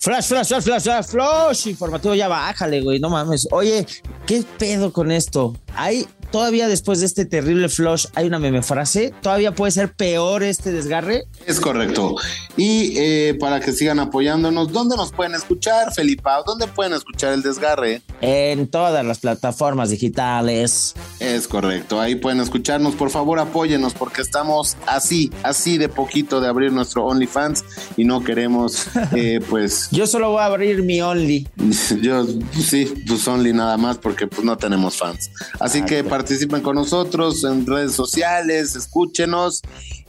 Flash, 0.00 0.26
flash, 0.26 0.48
flash, 0.48 0.62
flash, 0.62 0.82
flash, 0.82 1.06
flash. 1.06 1.66
Informativo, 1.66 2.14
ya 2.14 2.28
bájale, 2.28 2.80
güey, 2.82 3.00
no 3.00 3.10
mames. 3.10 3.48
Oye, 3.50 3.86
¿qué 4.26 4.44
pedo 4.58 4.92
con 4.92 5.10
esto? 5.10 5.56
Hay, 5.74 6.06
todavía 6.30 6.68
después 6.68 7.00
de 7.00 7.06
este 7.06 7.24
terrible 7.24 7.68
flush, 7.68 8.06
hay 8.14 8.26
una 8.26 8.38
meme 8.38 8.62
frase. 8.62 9.12
¿Todavía 9.22 9.54
puede 9.54 9.72
ser 9.72 9.92
peor 9.92 10.42
este 10.42 10.72
desgarre? 10.72 11.24
Es 11.46 11.60
correcto. 11.60 12.16
Y 12.56 12.94
eh, 12.96 13.36
para 13.38 13.60
que 13.60 13.72
sigan 13.72 13.98
apoyándonos, 14.00 14.72
¿dónde 14.72 14.96
nos 14.96 15.12
pueden 15.12 15.34
escuchar, 15.34 15.92
Felipa? 15.94 16.42
¿Dónde 16.46 16.66
pueden 16.66 16.92
escuchar 16.92 17.32
el 17.32 17.42
desgarre? 17.42 18.02
En 18.20 18.68
todas 18.68 19.04
las 19.04 19.18
plataformas 19.20 19.90
digitales. 19.90 20.94
Es 21.20 21.48
correcto, 21.48 22.00
ahí 22.00 22.16
pueden 22.16 22.40
escucharnos. 22.40 22.94
Por 22.94 23.10
favor, 23.10 23.38
apóyenos 23.38 23.94
porque 23.94 24.22
estamos 24.22 24.76
así, 24.86 25.30
así 25.42 25.78
de 25.78 25.88
poquito 25.88 26.40
de 26.40 26.48
abrir 26.48 26.72
nuestro 26.72 27.06
OnlyFans 27.06 27.64
y 27.96 28.04
no 28.04 28.22
queremos, 28.24 28.86
eh, 29.14 29.40
pues, 29.48 29.88
Yo 29.90 30.06
solo 30.06 30.30
voy 30.30 30.42
a 30.42 30.46
abrir 30.46 30.82
mi 30.82 31.00
Only. 31.00 31.48
yo 32.02 32.26
pues, 32.52 32.66
sí, 32.66 32.92
pues 33.06 33.26
Only 33.26 33.52
nada 33.52 33.76
más 33.76 33.98
porque 33.98 34.26
pues 34.26 34.44
no 34.44 34.56
tenemos 34.56 34.96
fans. 34.96 35.30
Así 35.60 35.82
que 35.82 36.04
participen 36.18 36.62
con 36.62 36.74
nosotros 36.74 37.44
en 37.44 37.64
redes 37.64 37.92
sociales, 37.92 38.74
escúchenos. 38.74 39.62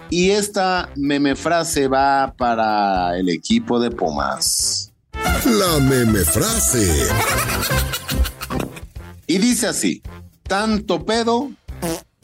Y 0.10 0.32
esta 0.32 0.90
meme 0.96 1.36
frase 1.36 1.88
va 1.88 2.34
para 2.36 3.16
el 3.16 3.30
equipo 3.30 3.80
de 3.80 3.92
Pumas. 3.92 4.92
La 5.46 5.78
meme 5.80 6.22
frase. 6.22 7.08
Y 9.28 9.38
dice 9.38 9.68
así, 9.68 10.02
tanto 10.48 11.06
pedo 11.06 11.52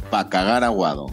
pa' 0.10 0.30
cagar 0.30 0.64
aguado. 0.64 1.06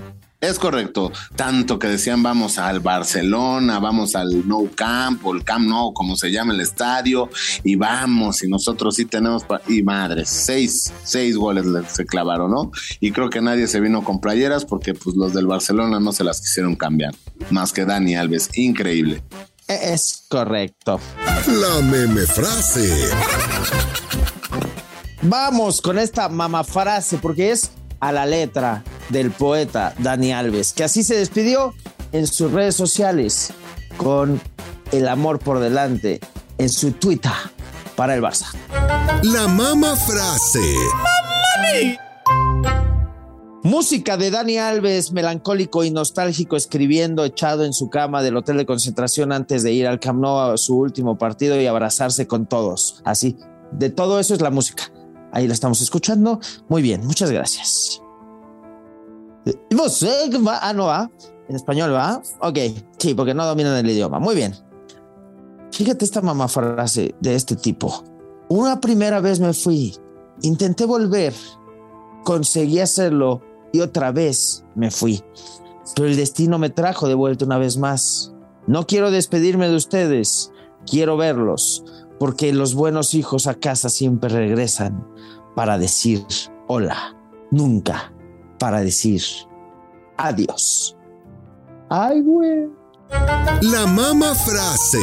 Es 0.42 0.59
correcto, 0.59 1.12
tanto 1.37 1.78
que 1.78 1.87
decían 1.87 2.20
vamos 2.20 2.59
al 2.59 2.81
Barcelona, 2.81 3.78
vamos 3.78 4.16
al 4.16 4.48
No 4.48 4.64
Camp 4.74 5.24
o 5.24 5.33
el 5.35 5.44
Camp 5.44 5.68
No, 5.68 5.92
como 5.94 6.16
se 6.16 6.33
llama 6.33 6.52
el 6.52 6.61
estadio, 6.61 7.31
y 7.62 7.76
vamos, 7.76 8.42
y 8.42 8.48
nosotros 8.48 8.96
sí 8.96 9.05
tenemos, 9.05 9.44
y 9.68 9.85
madres, 9.85 10.28
seis, 10.28 10.92
seis 11.05 11.37
goles 11.37 11.64
le- 11.66 11.88
se 11.88 12.05
clavaron, 12.05 12.50
¿no? 12.50 12.72
Y 12.98 13.12
creo 13.12 13.31
que 13.31 13.40
nadie 13.40 13.68
se 13.68 13.78
vino 13.78 14.02
con 14.02 14.20
playeras 14.20 14.64
porque 14.64 14.94
pues 14.94 15.14
los 15.14 15.33
del 15.33 15.46
Barcelona 15.46 16.00
no 16.00 16.11
se 16.11 16.24
las 16.24 16.40
quisieron 16.40 16.74
cambiar, 16.74 17.14
más 17.50 17.72
que 17.72 17.85
Dani 17.85 18.16
Alves, 18.16 18.50
increíble. 18.55 19.22
Es 19.68 20.24
correcto. 20.28 20.98
La 21.46 21.81
meme 21.83 22.22
frase. 22.22 23.11
Vamos 25.22 25.81
con 25.81 26.00
esta 26.00 26.28
mamafrase 26.28 27.18
porque 27.18 27.52
es 27.52 27.70
a 28.00 28.11
la 28.11 28.26
letra 28.26 28.83
del 29.09 29.31
poeta 29.31 29.95
Dani 29.99 30.33
Alves, 30.33 30.73
que 30.73 30.85
así 30.85 31.03
se 31.03 31.17
despidió 31.17 31.75
en 32.12 32.27
sus 32.27 32.53
redes 32.53 32.75
sociales 32.75 33.53
con 33.97 34.41
el 34.93 35.09
amor 35.09 35.38
por 35.38 35.59
delante 35.59 36.21
en 36.59 36.69
su 36.69 36.93
Twitter 36.93 37.33
para 37.97 38.15
el 38.15 38.23
Barça. 38.23 38.47
La 39.23 39.49
mama 39.49 39.97
frase. 39.97 40.61
Música 43.65 44.17
de 44.17 44.31
Dani 44.31 44.59
Alves, 44.59 45.12
melancólico 45.12 45.85
y 45.85 45.91
nostálgico, 45.91 46.57
escribiendo 46.57 47.25
echado 47.25 47.65
en 47.65 47.73
su 47.73 47.91
cama 47.91 48.23
del 48.23 48.37
hotel 48.37 48.57
de 48.57 48.67
concentración 48.67 49.33
antes 49.33 49.62
de 49.62 49.73
ir 49.73 49.87
al 49.87 50.01
Camp 50.01 50.21
Nou 50.21 50.51
a 50.51 50.57
su 50.59 50.77
último 50.77 51.17
partido 51.17 51.61
y 51.61 51.67
abrazarse 51.67 52.27
con 52.27 52.47
todos. 52.47 53.01
Así, 53.05 53.37
de 53.71 53.91
todo 53.91 54.19
eso 54.19 54.35
es 54.35 54.41
la 54.41 54.51
música. 54.51 54.91
Ahí 55.33 55.47
la 55.47 55.55
estamos 55.55 55.81
escuchando. 55.81 56.41
Muy 56.69 56.83
bien, 56.83 57.07
muchas 57.07 57.31
gracias. 57.31 58.03
¿Vos, 59.74 60.02
eh, 60.02 60.31
va? 60.46 60.59
Ah, 60.62 60.72
no 60.72 60.87
va. 60.87 61.11
En 61.48 61.57
español 61.57 61.92
va. 61.92 62.22
Ok, 62.40 62.59
sí, 62.98 63.14
porque 63.14 63.35
no 63.35 63.44
dominan 63.44 63.76
el 63.76 63.90
idioma. 63.90 64.18
Muy 64.18 64.35
bien. 64.35 64.55
Fíjate 65.72 66.05
esta 66.05 66.20
mamá 66.20 66.48
frase 66.48 67.14
de 67.20 67.35
este 67.35 67.57
tipo. 67.57 68.05
Una 68.48 68.81
primera 68.81 69.20
vez 69.20 69.40
me 69.40 69.55
fui, 69.55 69.96
intenté 70.42 70.85
volver, 70.85 71.33
conseguí 72.24 72.78
hacerlo 72.81 73.40
y 73.72 73.81
otra 73.81 74.12
vez 74.12 74.64
me 74.74 74.90
fui. 74.90 75.22
Pero 75.94 76.09
el 76.09 76.16
destino 76.16 76.59
me 76.59 76.68
trajo 76.68 77.09
de 77.09 77.14
vuelta 77.14 77.46
una 77.46 77.57
vez 77.57 77.78
más. 77.78 78.35
No 78.66 78.87
quiero 78.87 79.11
despedirme 79.11 79.68
de 79.68 79.76
ustedes, 79.76 80.52
quiero 80.87 81.16
verlos, 81.16 81.85
porque 82.18 82.52
los 82.52 82.74
buenos 82.74 83.14
hijos 83.14 83.46
a 83.46 83.55
casa 83.55 83.88
siempre 83.88 84.28
regresan 84.28 85.07
para 85.57 85.78
decir 85.78 86.24
hola, 86.68 87.16
nunca 87.50 88.12
para 88.62 88.81
decir 88.81 89.20
adiós. 90.16 90.96
Ay, 91.90 92.20
güey. 92.20 92.68
La 93.61 93.87
mama 93.88 94.37
frase. 94.37 95.03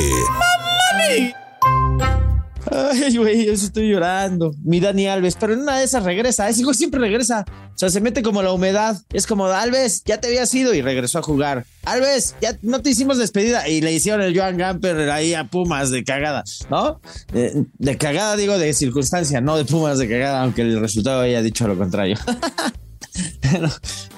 Ay, 2.72 3.18
güey, 3.18 3.48
yo 3.48 3.52
estoy 3.52 3.90
llorando. 3.90 4.54
Mi 4.64 4.80
Dani 4.80 5.08
Alves, 5.08 5.36
pero 5.38 5.52
en 5.52 5.60
una 5.60 5.78
de 5.78 5.84
esas 5.84 6.06
regresa. 6.06 6.48
Ese 6.48 6.64
güey 6.64 6.74
siempre 6.74 7.02
regresa. 7.02 7.44
O 7.50 7.78
sea, 7.78 7.90
se 7.90 8.00
mete 8.00 8.22
como 8.22 8.42
la 8.42 8.54
humedad. 8.54 8.98
Es 9.12 9.28
como, 9.28 9.48
Alves, 9.48 10.06
ya 10.06 10.22
te 10.22 10.28
habías 10.28 10.54
ido 10.54 10.74
y 10.74 10.82
regresó 10.82 11.20
a 11.20 11.22
jugar. 11.22 11.66
Alves, 11.84 12.38
ya 12.42 12.58
no 12.62 12.82
te 12.82 12.92
hicimos 12.92 13.18
despedida. 13.18 13.68
Y 13.68 13.82
le 13.82 13.92
hicieron 13.92 14.22
el 14.22 14.38
Joan 14.38 14.56
Gamper 14.56 15.10
ahí 15.10 15.34
a 15.34 15.44
Pumas 15.44 15.92
de 15.92 16.06
cagada, 16.06 16.46
¿no? 16.70 17.02
De, 17.34 17.66
de 17.78 17.98
cagada, 17.98 18.38
digo, 18.38 18.58
de 18.58 18.72
circunstancia, 18.72 19.42
no 19.42 19.58
de 19.58 19.66
Pumas 19.66 19.98
de 19.98 20.08
cagada, 20.08 20.44
aunque 20.44 20.62
el 20.62 20.80
resultado 20.80 21.20
haya 21.20 21.42
dicho 21.42 21.68
lo 21.68 21.78
contrario. 21.78 22.16
Pero, 23.42 23.70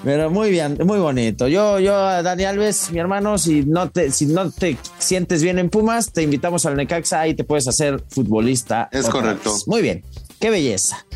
pero, 0.04 0.30
muy 0.30 0.50
bien, 0.50 0.78
muy 0.84 0.98
bonito. 0.98 1.48
Yo, 1.48 1.78
yo, 1.78 1.94
Dani 2.22 2.44
Alves, 2.44 2.90
mi 2.90 2.98
hermano, 2.98 3.38
si 3.38 3.64
no 3.64 3.90
te, 3.90 4.10
si 4.10 4.26
no 4.26 4.50
te 4.50 4.76
sientes 4.98 5.42
bien 5.42 5.58
en 5.58 5.70
Pumas, 5.70 6.12
te 6.12 6.22
invitamos 6.22 6.66
al 6.66 6.76
Necaxa 6.76 7.26
y 7.28 7.34
te 7.34 7.44
puedes 7.44 7.66
hacer 7.68 8.02
futbolista. 8.10 8.88
Es 8.92 9.08
correcto. 9.08 9.52
Vez. 9.52 9.68
Muy 9.68 9.80
bien, 9.80 10.04
qué 10.38 10.50
belleza. 10.50 11.06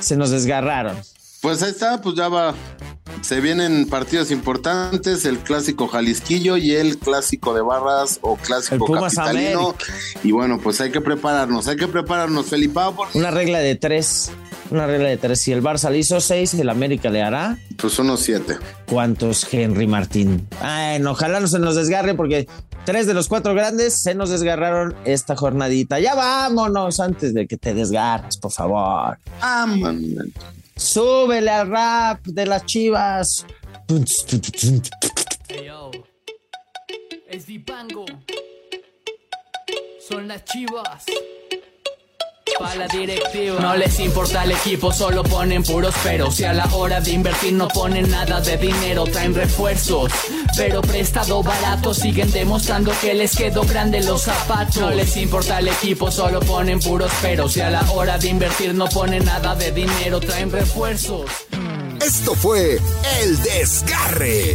Se 0.00 0.16
nos 0.16 0.30
desgarraron. 0.30 0.96
Pues 1.40 1.62
ahí 1.62 1.70
está, 1.70 2.00
pues 2.00 2.14
ya 2.14 2.28
va. 2.28 2.54
Se 3.22 3.40
vienen 3.40 3.86
partidos 3.86 4.30
importantes, 4.32 5.24
el 5.24 5.38
clásico 5.38 5.86
Jalisquillo 5.86 6.56
y 6.56 6.72
el 6.72 6.98
clásico 6.98 7.54
de 7.54 7.62
Barras 7.62 8.18
o 8.20 8.36
clásico 8.36 8.84
capitalino. 8.84 9.60
América. 9.60 9.84
Y 10.24 10.32
bueno, 10.32 10.58
pues 10.58 10.80
hay 10.80 10.90
que 10.90 11.00
prepararnos, 11.00 11.68
hay 11.68 11.76
que 11.76 11.86
prepararnos, 11.86 12.46
Felipao. 12.46 12.96
Porque... 12.96 13.16
Una 13.16 13.30
regla 13.30 13.60
de 13.60 13.76
tres. 13.76 14.32
Una 14.70 14.86
regla 14.86 15.08
de 15.08 15.18
tres. 15.18 15.40
Si 15.40 15.52
el 15.52 15.62
Barça 15.62 15.88
le 15.90 15.98
hizo 15.98 16.20
seis, 16.20 16.52
el 16.54 16.68
América 16.68 17.10
le 17.10 17.22
hará. 17.22 17.58
Pues 17.76 17.96
unos 18.00 18.20
siete. 18.20 18.58
¿Cuántos, 18.86 19.46
Henry 19.52 19.86
Martín? 19.86 20.48
Ay, 20.60 20.98
no, 20.98 21.12
ojalá 21.12 21.38
no 21.38 21.46
se 21.46 21.60
nos 21.60 21.76
desgarre 21.76 22.14
porque 22.14 22.48
tres 22.84 23.06
de 23.06 23.14
los 23.14 23.28
cuatro 23.28 23.54
grandes 23.54 24.02
se 24.02 24.16
nos 24.16 24.30
desgarraron 24.30 24.96
esta 25.04 25.36
jornadita. 25.36 26.00
Ya 26.00 26.16
vámonos 26.16 26.98
antes 26.98 27.34
de 27.34 27.46
que 27.46 27.56
te 27.56 27.72
desgarres, 27.72 28.36
por 28.36 28.50
favor. 28.50 29.18
Vámonos. 29.40 30.26
Súbele 30.82 31.48
al 31.48 31.68
rap 31.68 32.26
de 32.26 32.44
las 32.44 32.66
chivas. 32.66 33.46
Hey. 35.48 35.70
Es 37.28 37.46
Dipango. 37.46 38.04
Son 40.00 40.26
las 40.26 40.44
chivas. 40.44 41.04
No 43.60 43.76
les 43.76 43.98
importa 44.00 44.44
el 44.44 44.52
equipo, 44.52 44.92
solo 44.92 45.22
ponen 45.22 45.62
puros 45.62 45.94
peros. 46.02 46.38
Y 46.40 46.44
a 46.44 46.52
la 46.52 46.66
hora 46.74 47.00
de 47.00 47.10
invertir 47.12 47.52
no 47.54 47.68
ponen 47.68 48.10
nada 48.10 48.40
de 48.40 48.56
dinero, 48.56 49.04
traen 49.04 49.34
refuerzos. 49.34 50.12
Pero 50.56 50.82
prestado 50.82 51.42
barato, 51.42 51.94
siguen 51.94 52.30
demostrando 52.30 52.92
que 53.00 53.14
les 53.14 53.34
quedó 53.36 53.62
grande 53.62 54.02
los 54.02 54.22
zapatos. 54.22 54.76
No 54.76 54.90
les 54.90 55.16
importa 55.16 55.58
el 55.58 55.68
equipo, 55.68 56.10
solo 56.10 56.40
ponen 56.40 56.80
puros 56.80 57.10
peros. 57.20 57.56
Y 57.56 57.60
a 57.60 57.70
la 57.70 57.82
hora 57.92 58.18
de 58.18 58.28
invertir 58.28 58.74
no 58.74 58.88
ponen 58.88 59.24
nada 59.24 59.54
de 59.54 59.72
dinero, 59.72 60.20
traen 60.20 60.50
refuerzos. 60.50 61.26
Esto 62.00 62.34
fue 62.34 62.78
El 63.20 63.42
Desgarre. 63.42 64.54